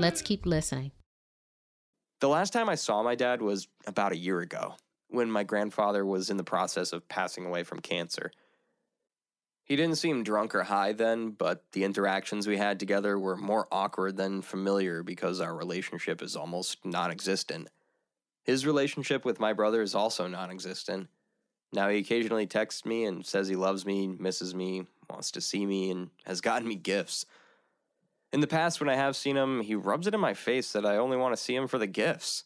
Let's 0.00 0.22
keep 0.22 0.44
listening. 0.44 0.90
The 2.20 2.28
last 2.28 2.52
time 2.52 2.68
I 2.68 2.74
saw 2.74 3.02
my 3.02 3.14
dad 3.14 3.42
was 3.42 3.68
about 3.86 4.12
a 4.12 4.16
year 4.16 4.40
ago, 4.40 4.74
when 5.08 5.30
my 5.30 5.44
grandfather 5.44 6.04
was 6.04 6.30
in 6.30 6.36
the 6.36 6.44
process 6.44 6.92
of 6.92 7.08
passing 7.08 7.46
away 7.46 7.62
from 7.62 7.80
cancer. 7.80 8.30
He 9.64 9.76
didn't 9.76 9.96
seem 9.96 10.22
drunk 10.22 10.54
or 10.54 10.64
high 10.64 10.92
then, 10.92 11.30
but 11.30 11.64
the 11.72 11.84
interactions 11.84 12.46
we 12.46 12.58
had 12.58 12.78
together 12.78 13.18
were 13.18 13.36
more 13.36 13.66
awkward 13.72 14.16
than 14.16 14.42
familiar 14.42 15.02
because 15.02 15.40
our 15.40 15.54
relationship 15.56 16.22
is 16.22 16.36
almost 16.36 16.84
non 16.84 17.10
existent. 17.10 17.68
His 18.42 18.66
relationship 18.66 19.24
with 19.24 19.40
my 19.40 19.54
brother 19.54 19.80
is 19.80 19.94
also 19.94 20.26
non 20.28 20.50
existent. 20.50 21.08
Now 21.72 21.88
he 21.88 21.98
occasionally 21.98 22.46
texts 22.46 22.84
me 22.84 23.04
and 23.04 23.24
says 23.24 23.48
he 23.48 23.56
loves 23.56 23.86
me, 23.86 24.06
misses 24.06 24.54
me, 24.54 24.86
wants 25.08 25.30
to 25.32 25.40
see 25.40 25.64
me, 25.64 25.90
and 25.90 26.10
has 26.26 26.42
gotten 26.42 26.68
me 26.68 26.76
gifts. 26.76 27.24
In 28.32 28.40
the 28.40 28.46
past, 28.46 28.80
when 28.80 28.88
I 28.88 28.96
have 28.96 29.16
seen 29.16 29.36
him, 29.36 29.60
he 29.60 29.74
rubs 29.74 30.06
it 30.06 30.14
in 30.14 30.20
my 30.20 30.34
face 30.34 30.72
that 30.72 30.84
I 30.84 30.98
only 30.98 31.16
want 31.16 31.34
to 31.34 31.42
see 31.42 31.54
him 31.54 31.66
for 31.66 31.78
the 31.78 31.86
gifts. 31.86 32.44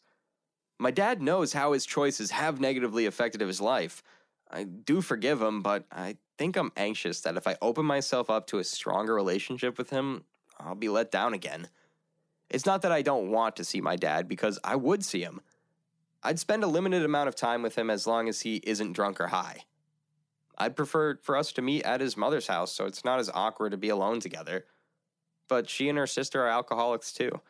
My 0.78 0.90
dad 0.90 1.20
knows 1.20 1.52
how 1.52 1.72
his 1.72 1.84
choices 1.84 2.30
have 2.30 2.60
negatively 2.60 3.06
affected 3.06 3.40
his 3.40 3.60
life. 3.60 4.02
I 4.50 4.64
do 4.64 5.00
forgive 5.00 5.42
him, 5.42 5.60
but 5.60 5.84
I 5.90 6.16
think 6.38 6.56
I'm 6.56 6.72
anxious 6.76 7.20
that 7.22 7.36
if 7.36 7.46
I 7.46 7.56
open 7.60 7.84
myself 7.84 8.30
up 8.30 8.46
to 8.48 8.58
a 8.58 8.64
stronger 8.64 9.14
relationship 9.14 9.76
with 9.76 9.90
him, 9.90 10.24
I'll 10.58 10.74
be 10.74 10.88
let 10.88 11.10
down 11.10 11.34
again. 11.34 11.68
It's 12.48 12.64
not 12.64 12.82
that 12.82 12.92
I 12.92 13.02
don't 13.02 13.30
want 13.30 13.56
to 13.56 13.64
see 13.64 13.80
my 13.80 13.96
dad, 13.96 14.28
because 14.28 14.58
I 14.64 14.76
would 14.76 15.04
see 15.04 15.20
him. 15.20 15.40
I'd 16.22 16.38
spend 16.38 16.64
a 16.64 16.68
limited 16.68 17.04
amount 17.04 17.28
of 17.28 17.36
time 17.36 17.62
with 17.62 17.76
him 17.76 17.90
as 17.90 18.06
long 18.06 18.28
as 18.28 18.40
he 18.40 18.56
isn't 18.64 18.92
drunk 18.92 19.20
or 19.20 19.28
high. 19.28 19.64
I'd 20.56 20.76
prefer 20.76 21.16
for 21.22 21.36
us 21.36 21.52
to 21.52 21.62
meet 21.62 21.84
at 21.84 22.00
his 22.00 22.16
mother's 22.16 22.48
house 22.48 22.72
so 22.72 22.86
it's 22.86 23.04
not 23.04 23.20
as 23.20 23.30
awkward 23.32 23.70
to 23.70 23.76
be 23.76 23.90
alone 23.90 24.20
together. 24.20 24.64
But 25.48 25.68
she 25.68 25.88
and 25.88 25.96
her 25.98 26.06
sister 26.06 26.42
are 26.42 26.48
alcoholics 26.48 27.12
too. 27.12 27.40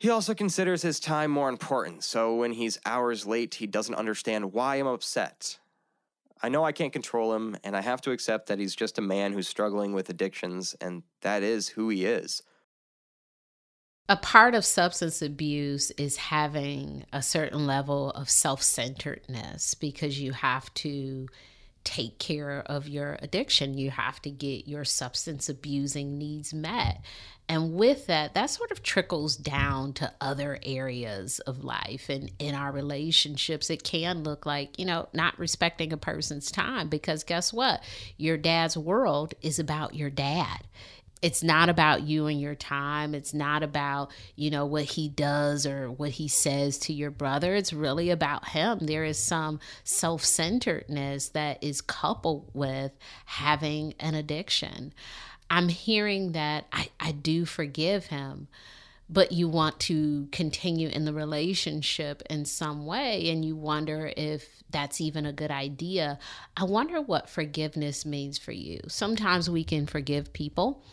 He 0.00 0.08
also 0.08 0.32
considers 0.32 0.80
his 0.80 0.98
time 0.98 1.30
more 1.30 1.50
important, 1.50 2.04
so 2.04 2.34
when 2.34 2.52
he's 2.52 2.80
hours 2.86 3.26
late, 3.26 3.56
he 3.56 3.66
doesn't 3.66 3.94
understand 3.94 4.54
why 4.54 4.76
I'm 4.76 4.86
upset. 4.86 5.58
I 6.42 6.48
know 6.48 6.64
I 6.64 6.72
can't 6.72 6.90
control 6.90 7.34
him, 7.34 7.58
and 7.62 7.76
I 7.76 7.82
have 7.82 8.00
to 8.02 8.10
accept 8.10 8.46
that 8.46 8.58
he's 8.58 8.74
just 8.74 8.96
a 8.96 9.02
man 9.02 9.34
who's 9.34 9.46
struggling 9.46 9.92
with 9.92 10.08
addictions, 10.08 10.74
and 10.80 11.02
that 11.20 11.42
is 11.42 11.68
who 11.68 11.90
he 11.90 12.06
is. 12.06 12.42
A 14.08 14.16
part 14.16 14.54
of 14.54 14.64
substance 14.64 15.20
abuse 15.20 15.90
is 15.92 16.16
having 16.16 17.04
a 17.12 17.20
certain 17.20 17.66
level 17.66 18.10
of 18.12 18.30
self 18.30 18.62
centeredness 18.62 19.74
because 19.74 20.18
you 20.18 20.32
have 20.32 20.72
to 20.74 21.28
take 21.84 22.18
care 22.18 22.62
of 22.66 22.88
your 22.88 23.18
addiction. 23.22 23.78
You 23.78 23.90
have 23.90 24.20
to 24.22 24.30
get 24.30 24.68
your 24.68 24.84
substance 24.84 25.48
abusing 25.48 26.18
needs 26.18 26.52
met. 26.52 27.00
And 27.48 27.74
with 27.74 28.06
that, 28.06 28.34
that 28.34 28.48
sort 28.50 28.70
of 28.70 28.84
trickles 28.84 29.36
down 29.36 29.92
to 29.94 30.12
other 30.20 30.60
areas 30.62 31.40
of 31.40 31.64
life 31.64 32.08
and 32.08 32.30
in 32.38 32.54
our 32.54 32.70
relationships. 32.70 33.70
It 33.70 33.82
can 33.82 34.22
look 34.22 34.46
like, 34.46 34.78
you 34.78 34.84
know, 34.84 35.08
not 35.12 35.36
respecting 35.36 35.92
a 35.92 35.96
person's 35.96 36.52
time 36.52 36.88
because 36.88 37.24
guess 37.24 37.52
what? 37.52 37.82
Your 38.16 38.36
dad's 38.36 38.76
world 38.76 39.34
is 39.42 39.58
about 39.58 39.96
your 39.96 40.10
dad 40.10 40.60
it's 41.22 41.42
not 41.42 41.68
about 41.68 42.02
you 42.02 42.26
and 42.26 42.40
your 42.40 42.54
time. 42.54 43.14
It's 43.14 43.34
not 43.34 43.62
about, 43.62 44.10
you 44.36 44.50
know, 44.50 44.64
what 44.64 44.84
he 44.84 45.08
does 45.08 45.66
or 45.66 45.90
what 45.90 46.10
he 46.12 46.28
says 46.28 46.78
to 46.78 46.92
your 46.92 47.10
brother. 47.10 47.54
It's 47.54 47.72
really 47.72 48.10
about 48.10 48.48
him. 48.48 48.78
There 48.80 49.04
is 49.04 49.18
some 49.18 49.60
self 49.84 50.24
centeredness 50.24 51.30
that 51.30 51.62
is 51.62 51.82
coupled 51.82 52.50
with 52.54 52.92
having 53.26 53.94
an 54.00 54.14
addiction. 54.14 54.94
I'm 55.50 55.68
hearing 55.68 56.32
that 56.32 56.66
I, 56.72 56.88
I 56.98 57.12
do 57.12 57.44
forgive 57.44 58.06
him, 58.06 58.48
but 59.10 59.32
you 59.32 59.48
want 59.48 59.80
to 59.80 60.28
continue 60.32 60.88
in 60.88 61.04
the 61.04 61.12
relationship 61.12 62.22
in 62.30 62.44
some 62.44 62.86
way 62.86 63.28
and 63.30 63.44
you 63.44 63.56
wonder 63.56 64.12
if 64.16 64.48
that's 64.70 65.00
even 65.00 65.26
a 65.26 65.32
good 65.32 65.50
idea. 65.50 66.18
I 66.56 66.64
wonder 66.64 67.00
what 67.00 67.28
forgiveness 67.28 68.06
means 68.06 68.38
for 68.38 68.52
you. 68.52 68.80
Sometimes 68.86 69.50
we 69.50 69.64
can 69.64 69.86
forgive 69.86 70.32
people 70.32 70.84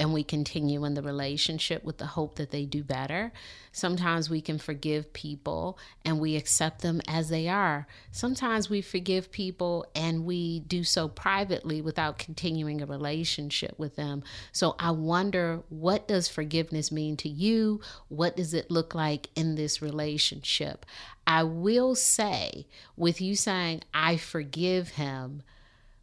and 0.00 0.12
we 0.12 0.24
continue 0.24 0.84
in 0.84 0.94
the 0.94 1.02
relationship 1.02 1.84
with 1.84 1.98
the 1.98 2.06
hope 2.06 2.34
that 2.34 2.50
they 2.50 2.64
do 2.64 2.82
better. 2.82 3.32
Sometimes 3.70 4.28
we 4.28 4.40
can 4.40 4.58
forgive 4.58 5.12
people 5.12 5.78
and 6.04 6.18
we 6.18 6.36
accept 6.36 6.82
them 6.82 7.00
as 7.06 7.28
they 7.28 7.48
are. 7.48 7.86
Sometimes 8.10 8.68
we 8.68 8.80
forgive 8.80 9.30
people 9.30 9.86
and 9.94 10.24
we 10.24 10.60
do 10.60 10.82
so 10.82 11.06
privately 11.06 11.80
without 11.80 12.18
continuing 12.18 12.82
a 12.82 12.86
relationship 12.86 13.78
with 13.78 13.94
them. 13.94 14.24
So 14.50 14.74
I 14.78 14.90
wonder 14.90 15.62
what 15.68 16.08
does 16.08 16.28
forgiveness 16.28 16.90
mean 16.90 17.16
to 17.18 17.28
you? 17.28 17.80
What 18.08 18.36
does 18.36 18.52
it 18.52 18.70
look 18.70 18.94
like 18.94 19.28
in 19.36 19.54
this 19.54 19.80
relationship? 19.80 20.84
I 21.26 21.44
will 21.44 21.94
say 21.94 22.66
with 22.96 23.20
you 23.20 23.36
saying 23.36 23.82
I 23.94 24.16
forgive 24.16 24.90
him, 24.90 25.42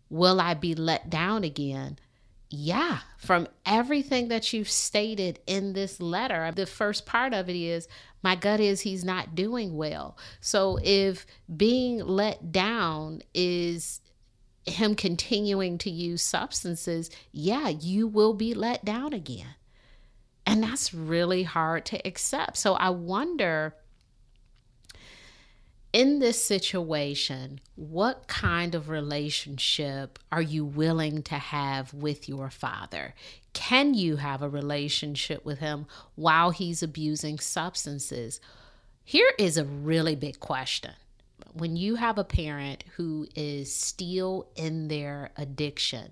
will 0.10 0.40
I 0.40 0.54
be 0.54 0.76
let 0.76 1.10
down 1.10 1.44
again? 1.44 2.00
Yeah, 2.54 3.00
from 3.18 3.48
everything 3.66 4.28
that 4.28 4.52
you've 4.52 4.70
stated 4.70 5.40
in 5.48 5.72
this 5.72 6.02
letter, 6.02 6.52
the 6.54 6.66
first 6.66 7.06
part 7.06 7.34
of 7.34 7.50
it 7.50 7.56
is 7.56 7.88
my 8.24 8.36
gut 8.36 8.60
is 8.60 8.82
he's 8.82 9.06
not 9.06 9.36
doing 9.36 9.78
well. 9.78 10.18
So 10.42 10.78
if 10.84 11.26
being 11.56 12.06
let 12.06 12.52
down 12.52 13.22
is 13.34 14.02
him 14.66 14.96
continuing 14.96 15.78
to 15.80 15.90
use 15.90 16.22
substances, 16.22 17.10
yeah, 17.32 17.70
you 17.70 18.06
will 18.06 18.34
be 18.34 18.54
let 18.54 18.84
down 18.84 19.14
again. 19.14 19.56
And 20.46 20.62
that's 20.62 20.94
really 20.94 21.44
hard 21.44 21.86
to 21.86 22.06
accept. 22.06 22.58
So 22.58 22.74
I 22.74 22.90
wonder 22.90 23.76
in 25.94 26.20
this 26.20 26.44
situation, 26.44 27.60
what 27.76 28.28
kind 28.28 28.76
of 28.76 28.90
relationship 28.90 30.20
are 30.32 30.42
you 30.42 30.64
willing 30.64 31.22
to 31.24 31.36
have 31.36 31.94
with 31.94 32.30
your 32.30 32.50
father? 32.50 33.14
Can 33.54 33.94
you 33.94 34.16
have 34.16 34.42
a 34.42 34.50
relationship 34.50 35.44
with 35.44 35.60
him 35.60 35.86
while 36.16 36.52
he's 36.52 36.82
abusing 36.82 37.40
substances? 37.40 38.40
Here 39.04 39.34
is 39.38 39.58
a 39.58 39.66
really 39.66 40.16
big 40.16 40.40
question. 40.40 40.94
When 41.54 41.76
you 41.76 41.96
have 41.96 42.18
a 42.18 42.24
parent 42.24 42.86
who 42.96 43.28
is 43.36 43.76
still 43.76 44.48
in 44.56 44.88
their 44.88 45.32
addiction, 45.36 46.12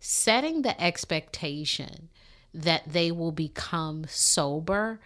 setting 0.00 0.62
the 0.62 0.80
expectation 0.82 2.08
that 2.52 2.82
they 2.92 3.12
will 3.12 3.32
become 3.32 4.06
sober, 4.08 4.98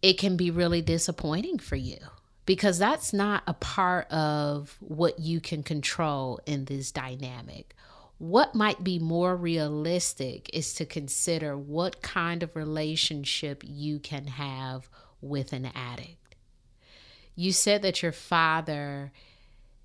it 0.00 0.14
can 0.14 0.38
be 0.38 0.50
really 0.50 0.80
disappointing 0.80 1.58
for 1.58 1.76
you 1.76 1.98
because 2.46 2.78
that's 2.78 3.12
not 3.12 3.42
a 3.46 3.54
part 3.54 4.10
of 4.10 4.76
what 4.80 5.18
you 5.18 5.40
can 5.40 5.62
control 5.62 6.40
in 6.46 6.66
this 6.66 6.92
dynamic. 6.92 7.74
What 8.18 8.54
might 8.54 8.84
be 8.84 8.98
more 8.98 9.34
realistic 9.34 10.50
is 10.52 10.74
to 10.74 10.84
consider 10.84 11.56
what 11.56 12.02
kind 12.02 12.42
of 12.42 12.54
relationship 12.54 13.62
you 13.64 13.98
can 13.98 14.26
have 14.26 14.88
with 15.20 15.52
an 15.52 15.70
addict. 15.74 16.36
You 17.34 17.52
said 17.52 17.82
that 17.82 18.02
your 18.02 18.12
father 18.12 19.12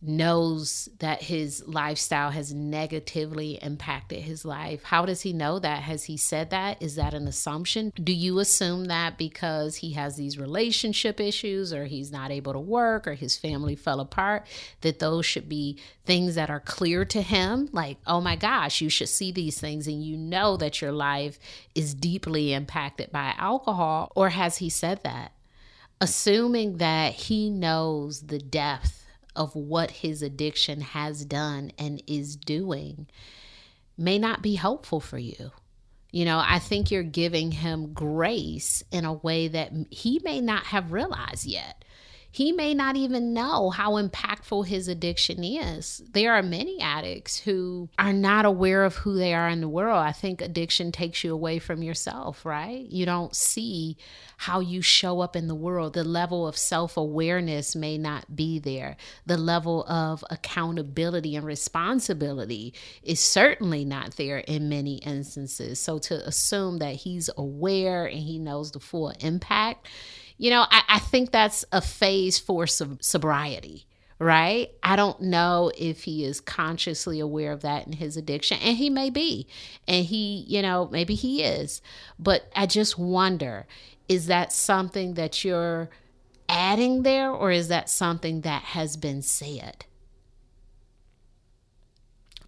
knows 0.02 0.88
that 1.00 1.24
his 1.24 1.62
lifestyle 1.68 2.30
has 2.30 2.54
negatively 2.54 3.60
impacted 3.62 4.20
his 4.20 4.46
life. 4.46 4.84
How 4.84 5.06
does 5.06 5.22
he 5.22 5.34
know 5.34 5.60
that? 5.60 5.84
Has 5.84 6.06
he 6.06 6.16
said 6.16 6.52
that? 6.52 6.82
Is 6.82 6.96
that 6.96 7.14
an 7.14 7.28
assumption? 7.28 7.92
Do 8.02 8.14
you 8.14 8.40
assume 8.40 8.86
that 8.86 9.18
because 9.18 9.78
he 9.78 9.94
has 9.94 10.16
these 10.16 10.38
relationship 10.38 11.20
issues 11.20 11.74
or 11.74 11.86
he's 11.86 12.12
not 12.12 12.32
able 12.32 12.54
to 12.54 12.60
work 12.60 13.08
or 13.08 13.14
his 13.14 13.36
family 13.36 13.76
fell 13.76 14.00
apart, 14.00 14.48
that 14.82 15.00
those 15.00 15.26
should 15.26 15.50
be 15.50 15.78
things 16.06 16.36
that 16.36 16.50
are 16.50 16.62
clear 16.62 17.04
to 17.06 17.22
him? 17.22 17.70
Like, 17.74 17.98
oh 18.08 18.22
my 18.22 18.38
gosh, 18.38 18.80
you 18.80 18.90
should 18.90 19.10
see 19.10 19.34
these 19.34 19.60
things 19.60 19.86
and 19.86 20.02
you 20.04 20.16
know 20.16 20.56
that 20.58 20.82
your 20.82 20.94
life 20.94 21.40
is 21.76 21.94
deeply 21.94 22.54
impacted 22.54 23.12
by 23.12 23.34
alcohol? 23.38 24.14
Or 24.16 24.30
has 24.30 24.58
he 24.58 24.70
said 24.70 25.04
that? 25.04 25.34
Assuming 26.00 26.78
that 26.78 27.14
he 27.14 27.50
knows 27.50 28.22
the 28.22 28.40
depth 28.40 29.00
of 29.36 29.56
what 29.56 29.92
his 29.92 30.22
addiction 30.22 30.82
has 30.82 31.26
done 31.26 31.72
and 31.78 32.02
is 32.08 32.36
doing 32.36 33.08
may 33.98 34.18
not 34.18 34.42
be 34.42 34.56
helpful 34.56 35.00
for 35.00 35.18
you. 35.18 35.52
You 36.12 36.26
know, 36.26 36.42
I 36.44 36.60
think 36.60 36.90
you're 36.90 37.04
giving 37.04 37.52
him 37.52 37.94
grace 37.94 38.84
in 38.92 39.06
a 39.06 39.14
way 39.14 39.48
that 39.50 39.72
he 39.92 40.20
may 40.24 40.42
not 40.42 40.66
have 40.66 40.92
realized 40.92 41.46
yet 41.46 41.86
he 42.32 42.52
may 42.52 42.74
not 42.74 42.96
even 42.96 43.34
know 43.34 43.72
how 43.72 43.94
impactful 43.94 44.68
his 44.68 44.88
addiction 44.88 45.44
is. 45.44 46.02
There 46.12 46.34
are 46.34 46.44
many 46.44 46.80
addicts 46.80 47.40
who 47.40 47.90
are 47.98 48.14
not 48.14 48.46
aware 48.46 48.84
of 48.84 48.98
who 48.98 49.16
they 49.16 49.34
are 49.34 49.50
in 49.50 49.62
the 49.62 49.70
world. 49.70 49.98
I 49.98 50.12
think 50.12 50.42
addiction 50.42 50.92
takes 50.92 51.24
you 51.24 51.34
away 51.34 51.58
from 51.58 51.82
yourself, 51.82 52.46
right? 52.46 52.86
You 52.86 53.06
don't 53.06 53.36
see 53.36 53.98
how 54.38 54.60
you 54.60 54.82
show 54.82 55.22
up 55.22 55.36
in 55.36 55.48
the 55.48 55.56
world. 55.56 55.94
The 55.94 56.04
level 56.04 56.48
of 56.48 56.56
self 56.56 56.98
awareness 56.98 57.76
may 57.76 57.98
not 57.98 58.36
be 58.36 58.60
there. 58.60 58.96
The 59.26 59.38
level 59.38 59.84
of 59.88 60.24
accountability 60.30 61.36
and 61.36 61.46
responsibility 61.46 62.76
is 63.02 63.20
certainly 63.20 63.86
not 63.86 64.18
there 64.18 64.40
in 64.40 64.70
many 64.70 64.98
instances. 64.98 65.80
So 65.80 65.98
to 66.00 66.28
assume 66.28 66.78
that 66.78 66.96
he's 66.96 67.30
aware 67.36 68.06
and 68.06 68.20
he 68.20 68.38
knows 68.38 68.72
the 68.72 68.80
full 68.80 69.10
impact 69.20 69.88
you 70.40 70.50
know, 70.50 70.66
I, 70.72 70.82
I 70.90 71.00
think 71.00 71.32
that's 71.32 71.64
a 71.72 71.82
phase 71.82 72.40
for 72.40 72.66
sob- 72.66 73.04
sobriety 73.04 73.86
right? 74.20 74.72
I 74.84 74.98
don't 74.98 75.22
know 75.22 75.72
if 75.78 76.04
he 76.04 76.26
is 76.26 76.42
consciously 76.42 77.22
aware 77.22 77.54
of 77.54 77.62
that 77.62 77.88
in 77.88 77.94
his 77.94 78.18
addiction, 78.18 78.58
and 78.62 78.76
he 78.76 78.90
may 78.90 79.10
be, 79.10 79.48
and 79.88 80.06
he, 80.06 80.44
you 80.48 80.62
know, 80.62 80.90
maybe 80.92 81.16
he 81.16 81.42
is. 81.42 81.82
But 82.20 82.52
I 82.56 82.66
just 82.66 82.98
wonder 83.00 83.66
is 84.10 84.26
that 84.26 84.52
something 84.52 85.14
that 85.14 85.46
you're 85.46 85.90
adding 86.50 87.04
there, 87.04 87.32
or 87.32 87.52
is 87.52 87.70
that 87.70 87.90
something 87.90 88.42
that 88.42 88.64
has 88.64 88.98
been 88.98 89.22
said? 89.22 89.86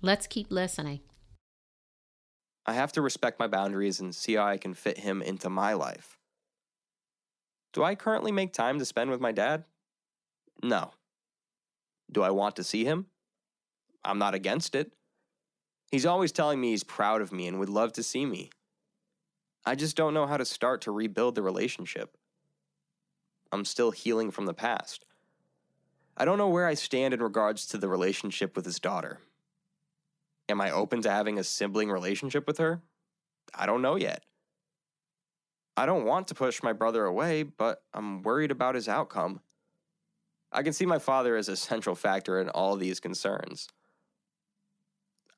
Let's 0.02 0.26
keep 0.28 0.52
listening. 0.52 1.02
I 2.66 2.74
have 2.74 2.92
to 2.94 3.02
respect 3.02 3.40
my 3.40 3.48
boundaries 3.48 4.00
and 4.00 4.14
see 4.14 4.34
how 4.34 4.46
I 4.46 4.58
can 4.58 4.74
fit 4.74 4.98
him 4.98 5.22
into 5.22 5.50
my 5.50 5.74
life. 5.74 6.18
Do 7.74 7.84
I 7.84 7.96
currently 7.96 8.32
make 8.32 8.54
time 8.54 8.80
to 8.80 8.86
spend 8.86 9.10
with 9.10 9.22
my 9.22 9.32
dad? 9.32 9.64
No. 10.64 10.92
Do 12.12 12.22
I 12.22 12.32
want 12.32 12.58
to 12.58 12.64
see 12.64 12.84
him? 12.84 13.06
I'm 14.04 14.20
not 14.20 14.34
against 14.34 14.76
it. 14.76 14.92
He's 15.92 16.06
always 16.06 16.32
telling 16.32 16.60
me 16.60 16.72
he's 16.72 16.84
proud 16.84 17.22
of 17.22 17.32
me 17.32 17.48
and 17.48 17.60
would 17.60 17.70
love 17.70 17.94
to 17.94 18.04
see 18.04 18.26
me. 18.26 18.50
I 19.66 19.76
just 19.76 19.96
don't 19.96 20.14
know 20.14 20.26
how 20.26 20.38
to 20.38 20.46
start 20.46 20.82
to 20.82 20.92
rebuild 20.92 21.36
the 21.36 21.44
relationship. 21.44 22.18
I'm 23.52 23.66
still 23.66 23.92
healing 23.92 24.32
from 24.32 24.46
the 24.46 24.54
past. 24.54 25.06
I 26.18 26.26
don't 26.26 26.38
know 26.38 26.50
where 26.50 26.68
I 26.68 26.74
stand 26.74 27.14
in 27.14 27.22
regards 27.22 27.66
to 27.68 27.78
the 27.78 27.88
relationship 27.88 28.56
with 28.56 28.66
his 28.66 28.80
daughter. 28.80 29.20
Am 30.50 30.60
I 30.60 30.72
open 30.72 31.02
to 31.04 31.12
having 31.12 31.38
a 31.38 31.44
sibling 31.44 31.90
relationship 31.90 32.48
with 32.48 32.58
her? 32.58 32.82
I 33.54 33.66
don't 33.66 33.82
know 33.82 33.96
yet. 33.96 34.24
I 35.78 35.86
don't 35.86 36.06
want 36.06 36.28
to 36.28 36.36
push 36.36 36.62
my 36.62 36.74
brother 36.74 37.06
away, 37.06 37.44
but 37.44 37.82
I'm 37.94 38.22
worried 38.24 38.52
about 38.52 38.76
his 38.76 38.88
outcome. 38.88 39.42
I 40.52 40.64
can 40.64 40.74
see 40.74 40.86
my 40.86 41.00
father 41.00 41.36
as 41.36 41.48
a 41.48 41.56
central 41.56 41.96
factor 41.96 42.40
in 42.40 42.50
all 42.50 42.76
these 42.76 43.00
concerns. 43.00 43.68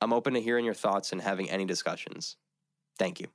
I'm 0.01 0.11
open 0.11 0.33
to 0.33 0.41
hearing 0.41 0.65
your 0.65 0.73
thoughts 0.73 1.11
and 1.11 1.21
having 1.21 1.49
any 1.49 1.65
discussions. 1.65 2.35
Thank 2.97 3.19
you. 3.19 3.27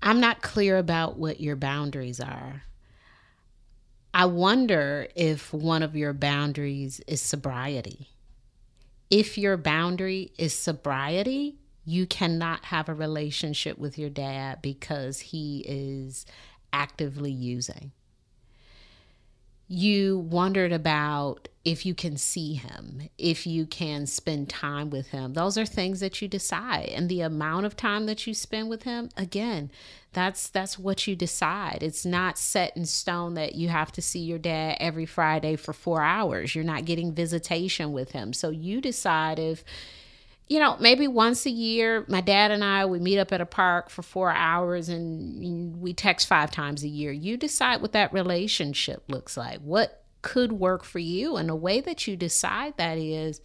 I'm 0.00 0.20
not 0.20 0.40
clear 0.40 0.78
about 0.78 1.18
what 1.18 1.40
your 1.40 1.56
boundaries 1.56 2.20
are. 2.20 2.62
I 4.14 4.26
wonder 4.26 5.08
if 5.14 5.52
one 5.52 5.82
of 5.82 5.96
your 5.96 6.12
boundaries 6.12 7.00
is 7.06 7.22
sobriety. 7.22 8.08
If 9.10 9.36
your 9.38 9.56
boundary 9.56 10.32
is 10.38 10.54
sobriety, 10.54 11.58
you 11.84 12.06
cannot 12.06 12.66
have 12.66 12.88
a 12.88 12.94
relationship 12.94 13.78
with 13.78 13.98
your 13.98 14.10
dad 14.10 14.60
because 14.62 15.20
he 15.20 15.64
is 15.66 16.24
actively 16.72 17.30
using 17.30 17.92
you 19.72 20.18
wondered 20.18 20.70
about 20.70 21.48
if 21.64 21.86
you 21.86 21.94
can 21.94 22.14
see 22.18 22.52
him, 22.54 23.08
if 23.16 23.46
you 23.46 23.64
can 23.64 24.04
spend 24.04 24.50
time 24.50 24.90
with 24.90 25.08
him. 25.08 25.32
Those 25.32 25.56
are 25.56 25.64
things 25.64 26.00
that 26.00 26.20
you 26.20 26.28
decide. 26.28 26.90
And 26.90 27.08
the 27.08 27.22
amount 27.22 27.64
of 27.64 27.74
time 27.74 28.04
that 28.04 28.26
you 28.26 28.34
spend 28.34 28.68
with 28.68 28.82
him, 28.82 29.08
again, 29.16 29.70
that's 30.12 30.50
that's 30.50 30.78
what 30.78 31.06
you 31.06 31.16
decide. 31.16 31.78
It's 31.80 32.04
not 32.04 32.36
set 32.36 32.76
in 32.76 32.84
stone 32.84 33.32
that 33.34 33.54
you 33.54 33.70
have 33.70 33.90
to 33.92 34.02
see 34.02 34.20
your 34.20 34.38
dad 34.38 34.76
every 34.78 35.06
Friday 35.06 35.56
for 35.56 35.72
4 35.72 36.02
hours. 36.02 36.54
You're 36.54 36.64
not 36.64 36.84
getting 36.84 37.14
visitation 37.14 37.92
with 37.92 38.12
him. 38.12 38.34
So 38.34 38.50
you 38.50 38.82
decide 38.82 39.38
if 39.38 39.64
you 40.48 40.58
know, 40.58 40.76
maybe 40.80 41.08
once 41.08 41.46
a 41.46 41.50
year, 41.50 42.04
my 42.08 42.20
dad 42.20 42.50
and 42.50 42.62
I, 42.62 42.84
we 42.84 42.98
meet 42.98 43.18
up 43.18 43.32
at 43.32 43.40
a 43.40 43.46
park 43.46 43.88
for 43.88 44.02
four 44.02 44.30
hours 44.30 44.88
and 44.88 45.80
we 45.80 45.94
text 45.94 46.26
five 46.26 46.50
times 46.50 46.82
a 46.82 46.88
year. 46.88 47.12
You 47.12 47.36
decide 47.36 47.80
what 47.80 47.92
that 47.92 48.12
relationship 48.12 49.04
looks 49.08 49.36
like. 49.36 49.60
What 49.60 50.04
could 50.20 50.52
work 50.52 50.84
for 50.84 50.98
you? 50.98 51.36
And 51.36 51.48
the 51.48 51.54
way 51.54 51.80
that 51.80 52.06
you 52.06 52.16
decide 52.16 52.76
that 52.76 52.98
is 52.98 53.40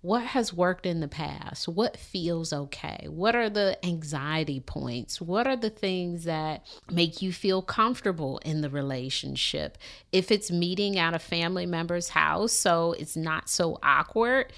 what 0.00 0.22
has 0.22 0.52
worked 0.52 0.86
in 0.86 1.00
the 1.00 1.08
past? 1.08 1.66
What 1.66 1.96
feels 1.96 2.52
okay? 2.52 3.08
What 3.10 3.34
are 3.34 3.50
the 3.50 3.84
anxiety 3.84 4.60
points? 4.60 5.20
What 5.20 5.46
are 5.48 5.56
the 5.56 5.70
things 5.70 6.24
that 6.24 6.64
make 6.90 7.20
you 7.20 7.32
feel 7.32 7.62
comfortable 7.62 8.38
in 8.38 8.60
the 8.60 8.70
relationship? 8.70 9.76
If 10.12 10.30
it's 10.30 10.52
meeting 10.52 10.98
at 10.98 11.14
a 11.14 11.18
family 11.18 11.66
member's 11.66 12.10
house, 12.10 12.52
so 12.52 12.92
it's 12.92 13.16
not 13.16 13.48
so 13.50 13.78
awkward 13.82 14.52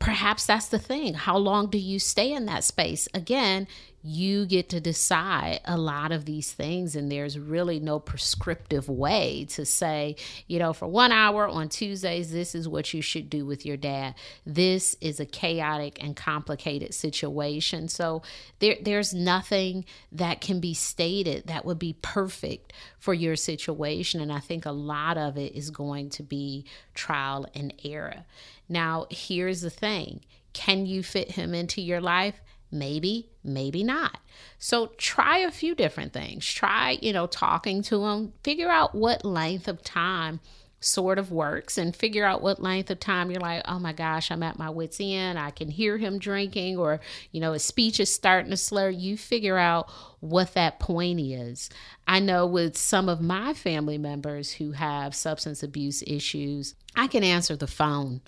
perhaps 0.00 0.46
that's 0.46 0.68
the 0.68 0.78
thing. 0.78 1.14
How 1.14 1.36
long 1.36 1.68
do 1.68 1.78
you 1.78 2.00
stay 2.00 2.32
in 2.32 2.46
that 2.46 2.64
space? 2.64 3.06
Again, 3.14 3.68
you 4.02 4.46
get 4.46 4.70
to 4.70 4.80
decide 4.80 5.60
a 5.66 5.76
lot 5.76 6.10
of 6.10 6.24
these 6.24 6.52
things, 6.52 6.96
and 6.96 7.12
there's 7.12 7.38
really 7.38 7.78
no 7.78 7.98
prescriptive 7.98 8.88
way 8.88 9.44
to 9.50 9.66
say, 9.66 10.16
you 10.46 10.58
know, 10.58 10.72
for 10.72 10.88
one 10.88 11.12
hour 11.12 11.46
on 11.46 11.68
Tuesdays, 11.68 12.32
this 12.32 12.54
is 12.54 12.66
what 12.66 12.94
you 12.94 13.02
should 13.02 13.28
do 13.28 13.44
with 13.44 13.66
your 13.66 13.76
dad. 13.76 14.14
This 14.46 14.96
is 15.02 15.20
a 15.20 15.26
chaotic 15.26 16.02
and 16.02 16.16
complicated 16.16 16.94
situation. 16.94 17.88
So 17.88 18.22
there, 18.60 18.76
there's 18.80 19.12
nothing 19.12 19.84
that 20.10 20.40
can 20.40 20.60
be 20.60 20.72
stated 20.72 21.46
that 21.48 21.66
would 21.66 21.78
be 21.78 21.96
perfect 22.00 22.72
for 22.98 23.12
your 23.12 23.36
situation. 23.36 24.22
And 24.22 24.32
I 24.32 24.40
think 24.40 24.64
a 24.64 24.72
lot 24.72 25.18
of 25.18 25.36
it 25.36 25.54
is 25.54 25.68
going 25.68 26.08
to 26.10 26.22
be 26.22 26.64
trial 26.94 27.46
and 27.54 27.74
error. 27.84 28.24
Now, 28.70 29.06
here's 29.10 29.60
the 29.60 29.68
thing 29.68 30.20
can 30.54 30.86
you 30.86 31.02
fit 31.02 31.32
him 31.32 31.54
into 31.54 31.82
your 31.82 32.00
life? 32.00 32.40
Maybe, 32.72 33.28
maybe 33.42 33.82
not. 33.82 34.18
So 34.58 34.92
try 34.96 35.38
a 35.38 35.50
few 35.50 35.74
different 35.74 36.12
things. 36.12 36.46
Try, 36.46 36.98
you 37.02 37.12
know, 37.12 37.26
talking 37.26 37.82
to 37.82 38.06
him, 38.06 38.32
figure 38.44 38.70
out 38.70 38.94
what 38.94 39.24
length 39.24 39.66
of 39.66 39.82
time 39.82 40.38
sort 40.78 41.18
of 41.18 41.30
works 41.30 41.76
and 41.76 41.94
figure 41.94 42.24
out 42.24 42.42
what 42.42 42.62
length 42.62 42.90
of 42.90 42.98
time 42.98 43.30
you're 43.30 43.40
like, 43.40 43.62
oh 43.66 43.78
my 43.78 43.92
gosh, 43.92 44.30
I'm 44.30 44.42
at 44.42 44.58
my 44.58 44.70
wits' 44.70 45.00
end. 45.00 45.38
I 45.38 45.50
can 45.50 45.68
hear 45.68 45.98
him 45.98 46.18
drinking, 46.18 46.78
or, 46.78 47.00
you 47.32 47.40
know, 47.40 47.52
his 47.52 47.64
speech 47.64 48.00
is 48.00 48.12
starting 48.14 48.50
to 48.50 48.56
slur. 48.56 48.88
You 48.88 49.16
figure 49.16 49.58
out 49.58 49.90
what 50.20 50.54
that 50.54 50.78
point 50.78 51.20
is. 51.20 51.68
I 52.06 52.20
know 52.20 52.46
with 52.46 52.78
some 52.78 53.08
of 53.08 53.20
my 53.20 53.52
family 53.52 53.98
members 53.98 54.52
who 54.52 54.72
have 54.72 55.14
substance 55.14 55.62
abuse 55.62 56.02
issues, 56.06 56.74
I 56.96 57.08
can 57.08 57.24
answer 57.24 57.56
the 57.56 57.66
phone 57.66 58.22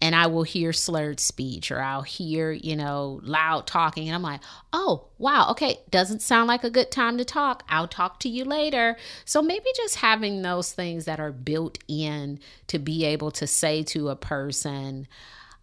and 0.00 0.14
I 0.14 0.26
will 0.26 0.42
hear 0.42 0.72
slurred 0.72 1.20
speech 1.20 1.70
or 1.70 1.80
I'll 1.80 2.02
hear, 2.02 2.52
you 2.52 2.76
know, 2.76 3.20
loud 3.22 3.66
talking. 3.66 4.08
And 4.08 4.14
I'm 4.14 4.22
like, 4.22 4.40
oh, 4.72 5.08
wow, 5.18 5.48
okay, 5.52 5.78
doesn't 5.88 6.20
sound 6.20 6.48
like 6.48 6.64
a 6.64 6.70
good 6.70 6.90
time 6.90 7.16
to 7.18 7.24
talk. 7.24 7.62
I'll 7.68 7.88
talk 7.88 8.20
to 8.20 8.28
you 8.28 8.44
later. 8.44 8.96
So 9.24 9.40
maybe 9.40 9.66
just 9.74 9.96
having 9.96 10.42
those 10.42 10.72
things 10.72 11.06
that 11.06 11.18
are 11.18 11.32
built 11.32 11.78
in 11.88 12.40
to 12.66 12.78
be 12.78 13.04
able 13.04 13.30
to 13.32 13.46
say 13.46 13.82
to 13.84 14.10
a 14.10 14.16
person, 14.16 15.08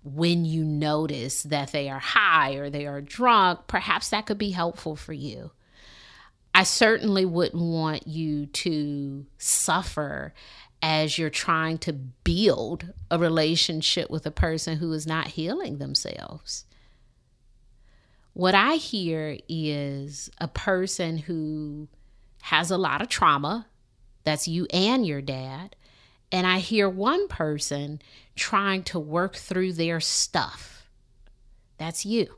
when 0.04 0.46
you 0.46 0.64
notice 0.64 1.44
that 1.44 1.72
they 1.72 1.90
are 1.90 2.00
high 2.00 2.56
or 2.56 2.70
they 2.70 2.86
are 2.86 3.02
drunk, 3.02 3.62
perhaps 3.68 4.10
that 4.10 4.26
could 4.26 4.38
be 4.38 4.52
helpful 4.52 4.96
for 4.96 5.14
you. 5.14 5.52
I 6.56 6.64
certainly 6.64 7.26
wouldn't 7.26 7.64
want 7.64 8.08
you 8.08 8.48
to 8.48 9.26
suffer 9.38 10.34
as 10.84 11.18
you're 11.18 11.30
trying 11.30 11.78
to 11.78 11.94
build 11.94 12.92
a 13.10 13.18
relationship 13.18 14.10
with 14.10 14.26
a 14.26 14.32
person 14.32 14.78
who 14.78 14.92
is 14.92 15.08
not 15.08 15.30
healing 15.30 15.78
themselves. 15.78 16.66
What 18.34 18.54
I 18.54 18.76
hear 18.76 19.38
is 19.48 20.30
a 20.40 20.50
person 20.50 21.20
who 21.20 21.88
has 22.42 22.70
a 22.70 22.78
lot 22.78 23.02
of 23.02 23.08
trauma. 23.08 23.68
That's 24.26 24.46
you 24.46 24.68
and 24.74 25.08
your 25.08 25.22
dad. 25.22 25.78
And 26.34 26.46
I 26.46 26.58
hear 26.58 26.90
one 26.90 27.30
person 27.30 28.02
trying 28.36 28.84
to 28.84 29.00
work 29.00 29.38
through 29.38 29.74
their 29.74 30.02
stuff. 30.02 30.90
That's 31.78 32.06
you. 32.06 32.36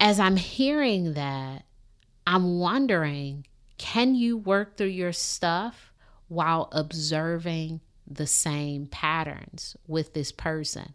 As 0.00 0.18
I'm 0.18 0.38
hearing 0.38 1.12
that, 1.12 1.64
I'm 2.26 2.58
wondering 2.58 3.46
can 3.78 4.14
you 4.14 4.36
work 4.36 4.76
through 4.76 4.86
your 4.86 5.12
stuff 5.12 5.92
while 6.28 6.68
observing 6.72 7.80
the 8.06 8.26
same 8.26 8.86
patterns 8.86 9.76
with 9.86 10.14
this 10.14 10.32
person? 10.32 10.94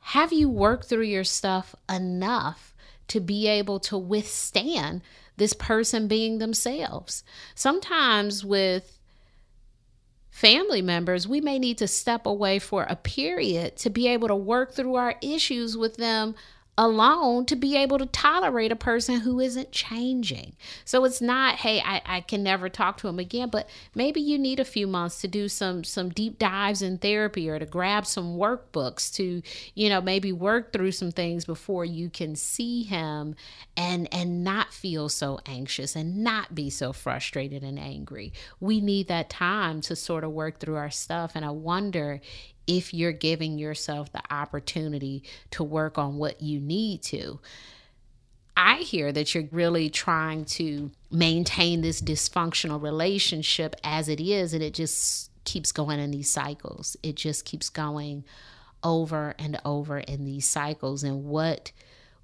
Have 0.00 0.32
you 0.32 0.48
worked 0.48 0.86
through 0.86 1.04
your 1.04 1.24
stuff 1.24 1.74
enough 1.88 2.74
to 3.08 3.20
be 3.20 3.46
able 3.46 3.78
to 3.80 3.96
withstand 3.96 5.02
this 5.36 5.52
person 5.52 6.08
being 6.08 6.38
themselves? 6.38 7.22
Sometimes 7.54 8.44
with 8.44 8.98
family 10.28 10.82
members, 10.82 11.28
we 11.28 11.40
may 11.40 11.58
need 11.58 11.78
to 11.78 11.86
step 11.86 12.26
away 12.26 12.58
for 12.58 12.84
a 12.84 12.96
period 12.96 13.76
to 13.76 13.90
be 13.90 14.08
able 14.08 14.28
to 14.28 14.36
work 14.36 14.72
through 14.72 14.96
our 14.96 15.14
issues 15.22 15.76
with 15.76 15.96
them 15.96 16.34
alone 16.78 17.44
to 17.44 17.54
be 17.54 17.76
able 17.76 17.98
to 17.98 18.06
tolerate 18.06 18.72
a 18.72 18.76
person 18.76 19.20
who 19.20 19.38
isn't 19.38 19.72
changing. 19.72 20.54
So 20.86 21.04
it's 21.04 21.20
not, 21.20 21.56
hey, 21.56 21.82
I, 21.84 22.00
I 22.06 22.20
can 22.22 22.42
never 22.42 22.70
talk 22.70 22.96
to 22.98 23.08
him 23.08 23.18
again, 23.18 23.50
but 23.50 23.68
maybe 23.94 24.22
you 24.22 24.38
need 24.38 24.58
a 24.58 24.64
few 24.64 24.86
months 24.86 25.20
to 25.20 25.28
do 25.28 25.48
some 25.48 25.84
some 25.84 26.08
deep 26.08 26.38
dives 26.38 26.80
in 26.80 26.96
therapy 26.96 27.50
or 27.50 27.58
to 27.58 27.66
grab 27.66 28.06
some 28.06 28.38
workbooks 28.38 29.12
to, 29.14 29.42
you 29.74 29.88
know, 29.90 30.00
maybe 30.00 30.32
work 30.32 30.72
through 30.72 30.92
some 30.92 31.10
things 31.10 31.44
before 31.44 31.84
you 31.84 32.08
can 32.08 32.34
see 32.34 32.84
him 32.84 33.34
and 33.76 34.08
and 34.12 34.42
not 34.42 34.72
feel 34.72 35.10
so 35.10 35.40
anxious 35.44 35.94
and 35.94 36.24
not 36.24 36.54
be 36.54 36.70
so 36.70 36.94
frustrated 36.94 37.62
and 37.62 37.78
angry. 37.78 38.32
We 38.60 38.80
need 38.80 39.08
that 39.08 39.28
time 39.28 39.82
to 39.82 39.94
sort 39.94 40.24
of 40.24 40.30
work 40.30 40.58
through 40.58 40.76
our 40.76 40.90
stuff. 40.90 41.32
And 41.34 41.44
I 41.44 41.50
wonder 41.50 42.22
if 42.66 42.94
you're 42.94 43.12
giving 43.12 43.58
yourself 43.58 44.12
the 44.12 44.22
opportunity 44.30 45.22
to 45.50 45.64
work 45.64 45.98
on 45.98 46.16
what 46.16 46.40
you 46.40 46.60
need 46.60 47.02
to. 47.02 47.40
I 48.56 48.76
hear 48.76 49.12
that 49.12 49.34
you're 49.34 49.48
really 49.50 49.88
trying 49.88 50.44
to 50.44 50.90
maintain 51.10 51.80
this 51.80 52.00
dysfunctional 52.00 52.82
relationship 52.82 53.74
as 53.82 54.08
it 54.08 54.20
is, 54.20 54.52
and 54.52 54.62
it 54.62 54.74
just 54.74 55.30
keeps 55.44 55.72
going 55.72 55.98
in 55.98 56.10
these 56.10 56.30
cycles. 56.30 56.96
It 57.02 57.16
just 57.16 57.44
keeps 57.44 57.70
going 57.70 58.24
over 58.82 59.34
and 59.38 59.60
over 59.64 59.98
in 59.98 60.24
these 60.24 60.48
cycles. 60.48 61.02
And 61.02 61.24
what 61.24 61.72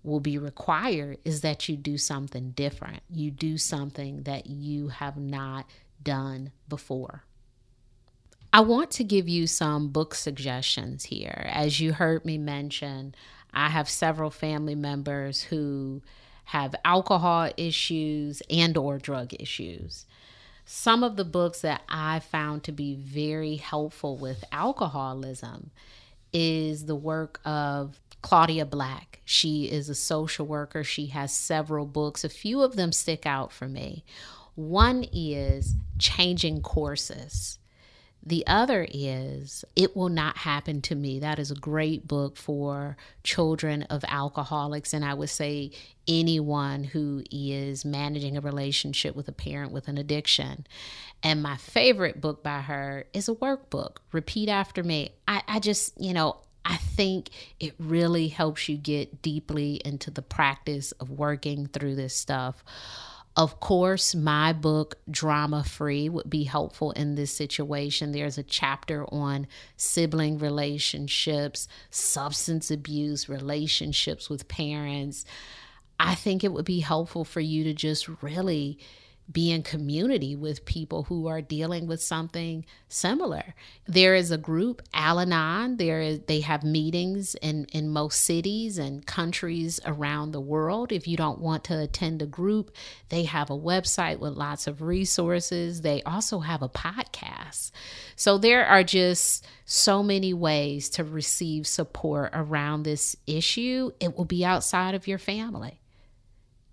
will 0.03 0.21
be 0.21 0.39
required 0.39 1.19
is 1.25 1.41
that 1.41 1.69
you 1.69 1.77
do 1.77 1.99
something 1.99 2.51
different. 2.51 3.01
You 3.11 3.31
do 3.31 3.59
something 3.59 4.23
that 4.25 4.47
you 4.47 4.89
have 4.89 5.17
not 5.17 5.67
done 6.03 6.53
before. 6.69 7.25
I 8.51 8.61
want 8.61 8.91
to 8.93 9.05
give 9.05 9.29
you 9.29 9.47
some 9.47 9.89
book 9.89 10.15
suggestions 10.15 11.05
here. 11.05 11.47
As 11.51 11.81
you 11.81 11.93
heard 11.93 12.25
me 12.25 12.39
mention, 12.39 13.15
I 13.53 13.69
have 13.69 13.91
several 13.91 14.31
family 14.31 14.75
members 14.75 15.43
who 15.43 16.03
have 16.45 16.75
alcohol 16.83 17.51
issues 17.59 18.43
and 18.49 18.77
or 18.79 18.97
drug 18.97 19.35
issues. 19.39 20.07
Some 20.65 21.05
of 21.05 21.17
the 21.17 21.25
books 21.25 21.61
that 21.61 21.83
I 21.91 22.21
found 22.21 22.65
to 22.65 22.73
be 22.73 22.95
very 22.95 23.57
helpful 23.57 24.17
with 24.17 24.45
alcoholism 24.51 25.71
is 26.33 26.87
the 26.87 26.97
work 26.97 27.41
of 27.45 28.01
Claudia 28.23 28.65
Black. 28.65 29.21
She 29.27 29.71
is 29.71 29.91
a 29.91 29.95
social 29.95 30.47
worker. 30.47 30.85
She 30.85 31.07
has 31.09 31.33
several 31.33 31.85
books. 31.85 32.25
A 32.25 32.31
few 32.31 32.63
of 32.63 32.77
them 32.77 32.93
stick 32.93 33.27
out 33.27 33.53
for 33.53 33.69
me. 33.69 34.05
One 34.55 35.05
is 35.13 35.75
Changing 35.99 36.63
Courses. 36.63 37.59
The 38.25 38.47
other 38.47 38.87
is 38.91 39.65
It 39.75 39.97
Will 39.97 40.09
Not 40.09 40.39
Happen 40.39 40.83
to 40.83 40.95
Me. 40.95 41.19
That 41.19 41.39
is 41.39 41.51
a 41.51 41.55
great 41.55 42.07
book 42.07 42.37
for 42.37 42.97
children 43.23 43.85
of 43.85 44.05
alcoholics. 44.07 44.93
And 44.93 45.05
I 45.05 45.15
would 45.15 45.31
say 45.31 45.71
anyone 46.07 46.85
who 46.85 47.23
is 47.31 47.85
managing 47.85 48.37
a 48.37 48.41
relationship 48.41 49.17
with 49.17 49.29
a 49.29 49.33
parent 49.33 49.73
with 49.73 49.89
an 49.89 49.99
addiction. 49.99 50.67
And 51.23 51.43
my 51.43 51.57
favorite 51.57 52.21
book 52.21 52.43
by 52.43 52.61
her 52.61 53.07
is 53.13 53.29
a 53.29 53.35
workbook, 53.35 53.99
Repeat 54.13 54.49
After 54.49 54.83
Me. 54.83 55.11
I, 55.27 55.43
I 55.49 55.59
just, 55.61 55.99
you 56.01 56.13
know, 56.13 56.37
I 56.65 56.77
think 56.77 57.31
it 57.59 57.75
really 57.79 58.29
helps 58.29 58.69
you 58.69 58.77
get 58.77 59.23
deeply 59.23 59.81
into 59.85 60.11
the 60.11 60.23
practice 60.23 60.93
of 60.93 61.09
working 61.11 61.67
through 61.67 61.95
this 61.95 62.15
stuff. 62.15 62.63
Of 63.39 63.61
course, 63.61 64.17
my 64.17 64.53
book, 64.53 64.97
Drama 65.09 65.63
Free, 65.63 66.09
would 66.09 66.29
be 66.29 66.43
helpful 66.43 66.91
in 66.91 67.15
this 67.15 67.31
situation. 67.31 68.11
There's 68.11 68.37
a 68.37 68.43
chapter 68.43 69.07
on 69.15 69.47
sibling 69.77 70.39
relationships, 70.39 71.69
substance 71.89 72.69
abuse, 72.69 73.29
relationships 73.29 74.29
with 74.29 74.49
parents. 74.49 75.25
I 76.01 76.17
think 76.17 76.43
it 76.43 76.53
would 76.53 76.65
be 76.65 76.81
helpful 76.81 77.25
for 77.25 77.39
you 77.39 77.63
to 77.63 77.75
just 77.75 78.09
really 78.23 78.81
be 79.31 79.51
in 79.51 79.63
community 79.63 80.35
with 80.35 80.65
people 80.65 81.05
who 81.05 81.27
are 81.27 81.43
dealing 81.43 81.87
with 81.87 82.03
something 82.03 82.65
similar. 82.89 83.55
There 83.87 84.15
is 84.15 84.31
a 84.31 84.39
group, 84.39 84.81
Al 84.95 85.21
Anon. 85.21 85.77
There 85.77 86.01
is, 86.01 86.21
they 86.27 86.41
have 86.41 86.65
meetings 86.65 87.35
in, 87.37 87.67
in 87.67 87.91
most 87.91 88.23
cities 88.23 88.79
and 88.79 89.05
countries 89.05 89.81
around 89.85 90.33
the 90.33 90.41
world. 90.41 90.93
If 90.93 91.07
you 91.07 91.17
don't 91.17 91.41
want 91.41 91.65
to 91.65 91.79
attend 91.79 92.23
a 92.23 92.27
group, 92.27 92.71
they 93.11 93.25
have 93.25 93.51
a 93.51 93.59
website 93.59 94.19
with 94.19 94.33
lots 94.33 94.67
of 94.67 94.81
resources. 94.81 95.83
They 95.83 96.03
also 96.03 96.41
have 96.41 96.63
a 96.63 96.69
podcast. 96.69 97.71
So 98.17 98.39
there 98.39 98.65
are 98.65 98.83
just 98.83 99.47
so 99.67 100.03
many 100.03 100.33
ways 100.33 100.89
to 100.91 101.05
receive 101.05 101.67
support 101.67 102.31
around 102.33 102.85
this 102.85 103.15
issue. 103.27 103.91
It 104.01 104.17
will 104.17 104.25
be 104.25 104.45
outside 104.45 104.95
of 104.95 105.07
your 105.07 105.19
family 105.19 105.78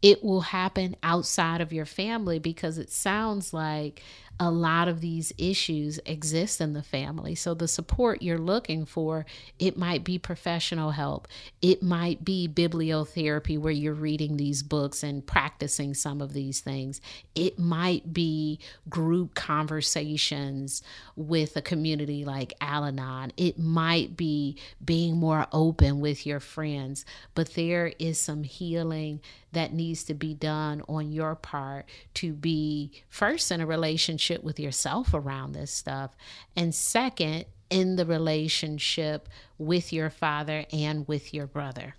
it 0.01 0.23
will 0.23 0.41
happen 0.41 0.95
outside 1.03 1.61
of 1.61 1.73
your 1.73 1.85
family 1.85 2.39
because 2.39 2.77
it 2.77 2.91
sounds 2.91 3.53
like 3.53 4.01
a 4.39 4.51
lot 4.51 4.89
of 4.89 4.99
these 4.99 5.31
issues 5.37 5.97
exist 6.05 6.59
in 6.59 6.73
the 6.73 6.83
family. 6.83 7.35
So 7.35 7.53
the 7.53 7.69
support 7.69 8.21
you're 8.21 8.37
looking 8.37 8.85
for, 8.85 9.25
it 9.59 9.77
might 9.77 10.03
be 10.03 10.19
professional 10.19 10.91
help. 10.91 11.27
It 11.61 11.81
might 11.81 12.25
be 12.25 12.47
bibliotherapy 12.47 13.57
where 13.57 13.71
you're 13.71 13.93
reading 13.93 14.35
these 14.35 14.61
books 14.61 15.03
and 15.03 15.25
practicing 15.25 15.93
some 15.93 16.21
of 16.21 16.33
these 16.33 16.59
things. 16.59 16.99
It 17.33 17.57
might 17.57 18.13
be 18.13 18.59
group 18.89 19.35
conversations 19.35 20.83
with 21.15 21.55
a 21.55 21.61
community 21.61 22.25
like 22.25 22.53
Al-Anon. 22.59 23.31
It 23.37 23.57
might 23.57 24.17
be 24.17 24.57
being 24.83 25.15
more 25.15 25.47
open 25.53 26.01
with 26.01 26.25
your 26.25 26.41
friends, 26.41 27.05
but 27.35 27.53
there 27.53 27.93
is 27.99 28.19
some 28.19 28.43
healing 28.43 29.21
that 29.53 29.71
needs 29.71 30.03
to 30.03 30.13
be 30.13 30.33
done 30.33 30.81
on 30.89 31.13
your 31.13 31.33
part 31.33 31.85
to 32.15 32.33
be 32.33 32.91
first 33.07 33.49
in 33.49 33.61
a 33.61 33.65
relationship 33.65 34.24
with 34.43 34.59
yourself 34.59 35.13
around 35.13 35.53
this 35.53 35.71
stuff, 35.71 36.15
and 36.55 36.73
second, 36.73 37.45
in 37.69 37.95
the 37.95 38.05
relationship 38.05 39.27
with 39.57 39.91
your 39.91 40.09
father 40.09 40.65
and 40.71 41.07
with 41.07 41.33
your 41.33 41.47
brother. 41.47 41.95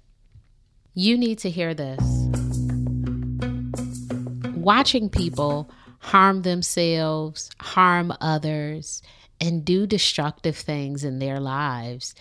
You 0.94 1.18
need 1.18 1.38
to 1.40 1.50
hear 1.50 1.74
this. 1.74 2.00
Watching 4.54 5.10
people 5.10 5.70
harm 5.98 6.42
themselves, 6.42 7.50
harm 7.60 8.12
others, 8.20 9.02
and 9.40 9.64
do 9.64 9.86
destructive 9.86 10.56
things 10.56 11.04
in 11.04 11.18
their 11.18 11.40
lives 11.40 12.14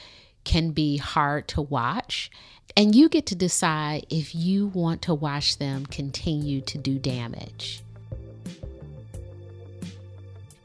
can 0.43 0.71
be 0.71 0.97
hard 0.97 1.47
to 1.49 1.61
watch 1.61 2.29
and 2.77 2.93
you 2.93 3.07
get 3.07 3.25
to 3.27 3.35
decide 3.35 4.05
if 4.09 4.35
you 4.35 4.67
want 4.67 5.01
to 5.03 5.13
watch 5.13 5.57
them 5.57 5.85
continue 5.85 6.59
to 6.61 6.77
do 6.77 6.99
damage. 6.99 7.81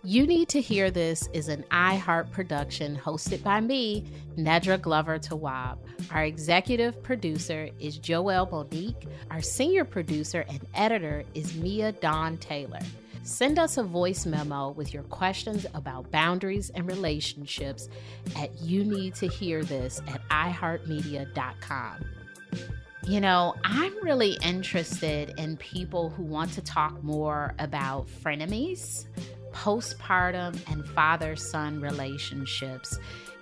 You 0.03 0.27
Need 0.27 0.49
to 0.51 0.63
Hear 0.63 0.91
This 0.91 1.29
is 1.35 1.49
an 1.49 1.63
iHeart 1.71 2.31
production 2.31 2.97
hosted 2.97 3.43
by 3.43 3.61
me, 3.61 4.07
Nedra 4.35 4.81
Glover 4.81 5.19
Tawwab. 5.19 5.77
Our 6.11 6.25
executive 6.25 7.03
producer 7.03 7.69
is 7.79 7.99
Joelle 7.99 8.51
Monique. 8.51 9.07
Our 9.31 9.43
senior 9.43 9.85
producer 9.85 10.47
and 10.49 10.67
editor 10.75 11.25
is 11.35 11.55
Mia 11.55 11.93
Dawn 11.93 12.39
Taylor. 12.39 12.81
Send 13.25 13.59
us 13.59 13.77
a 13.77 13.83
voice 13.83 14.25
memo 14.25 14.71
with 14.71 14.95
your 14.95 15.03
questions 15.03 15.67
about 15.75 16.11
boundaries 16.11 16.71
and 16.71 16.87
relationships 16.87 17.91
at 18.37 18.59
you 18.63 18.85
need 18.85 19.15
to 19.17 19.29
hear 19.29 19.63
this 19.63 20.01
at 20.09 20.27
iheartmedia.com. 20.31 21.97
You 23.07 23.21
know, 23.21 23.55
I'm 23.65 23.95
really 24.03 24.39
interested 24.43 25.35
in 25.37 25.59
people 25.59 26.09
who 26.09 26.23
want 26.23 26.53
to 26.53 26.63
talk 26.63 27.03
more 27.03 27.55
about 27.59 28.07
frenemies, 28.09 29.07
postpartum, 29.53 30.59
and 30.71 30.87
father 30.89 31.37
son 31.37 31.81
relationships. 31.81 32.99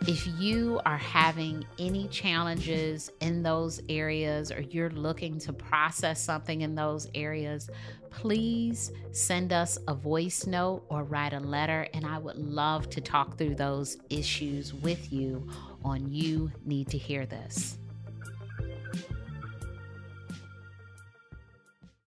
If 0.07 0.27
you 0.39 0.81
are 0.87 0.97
having 0.97 1.65
any 1.79 2.07
challenges 2.09 3.11
in 3.21 3.43
those 3.43 3.81
areas 3.89 4.53
or 4.53 4.61
you're 4.61 4.91
looking 4.91 5.39
to 5.41 5.53
process 5.53 6.21
something 6.21 6.61
in 6.61 6.75
those 6.75 7.09
areas, 7.15 7.69
please 8.11 8.93
send 9.11 9.53
us 9.53 9.79
a 9.89 9.95
voice 9.95 10.47
note 10.47 10.85
or 10.89 11.03
write 11.03 11.33
a 11.33 11.41
letter. 11.41 11.89
And 11.95 12.07
I 12.07 12.19
would 12.19 12.37
love 12.37 12.89
to 12.91 13.01
talk 13.01 13.37
through 13.39 13.57
those 13.57 13.97
issues 14.09 14.73
with 14.73 15.13
you 15.13 15.49
on 15.85 16.11
You 16.11 16.53
Need 16.65 16.89
to 16.89 16.99
Hear 16.99 17.27
This. 17.27 17.79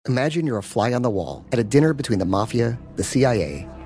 Imagine 0.07 0.47
you're 0.47 0.57
a 0.57 0.63
fly 0.63 0.93
on 0.93 1.03
the 1.03 1.11
wall 1.11 1.45
at 1.51 1.59
a 1.59 1.63
dinner 1.63 1.93
between 1.93 2.17
the 2.17 2.25
mafia, 2.25 2.79
the 2.95 3.03
CIA, 3.03 3.67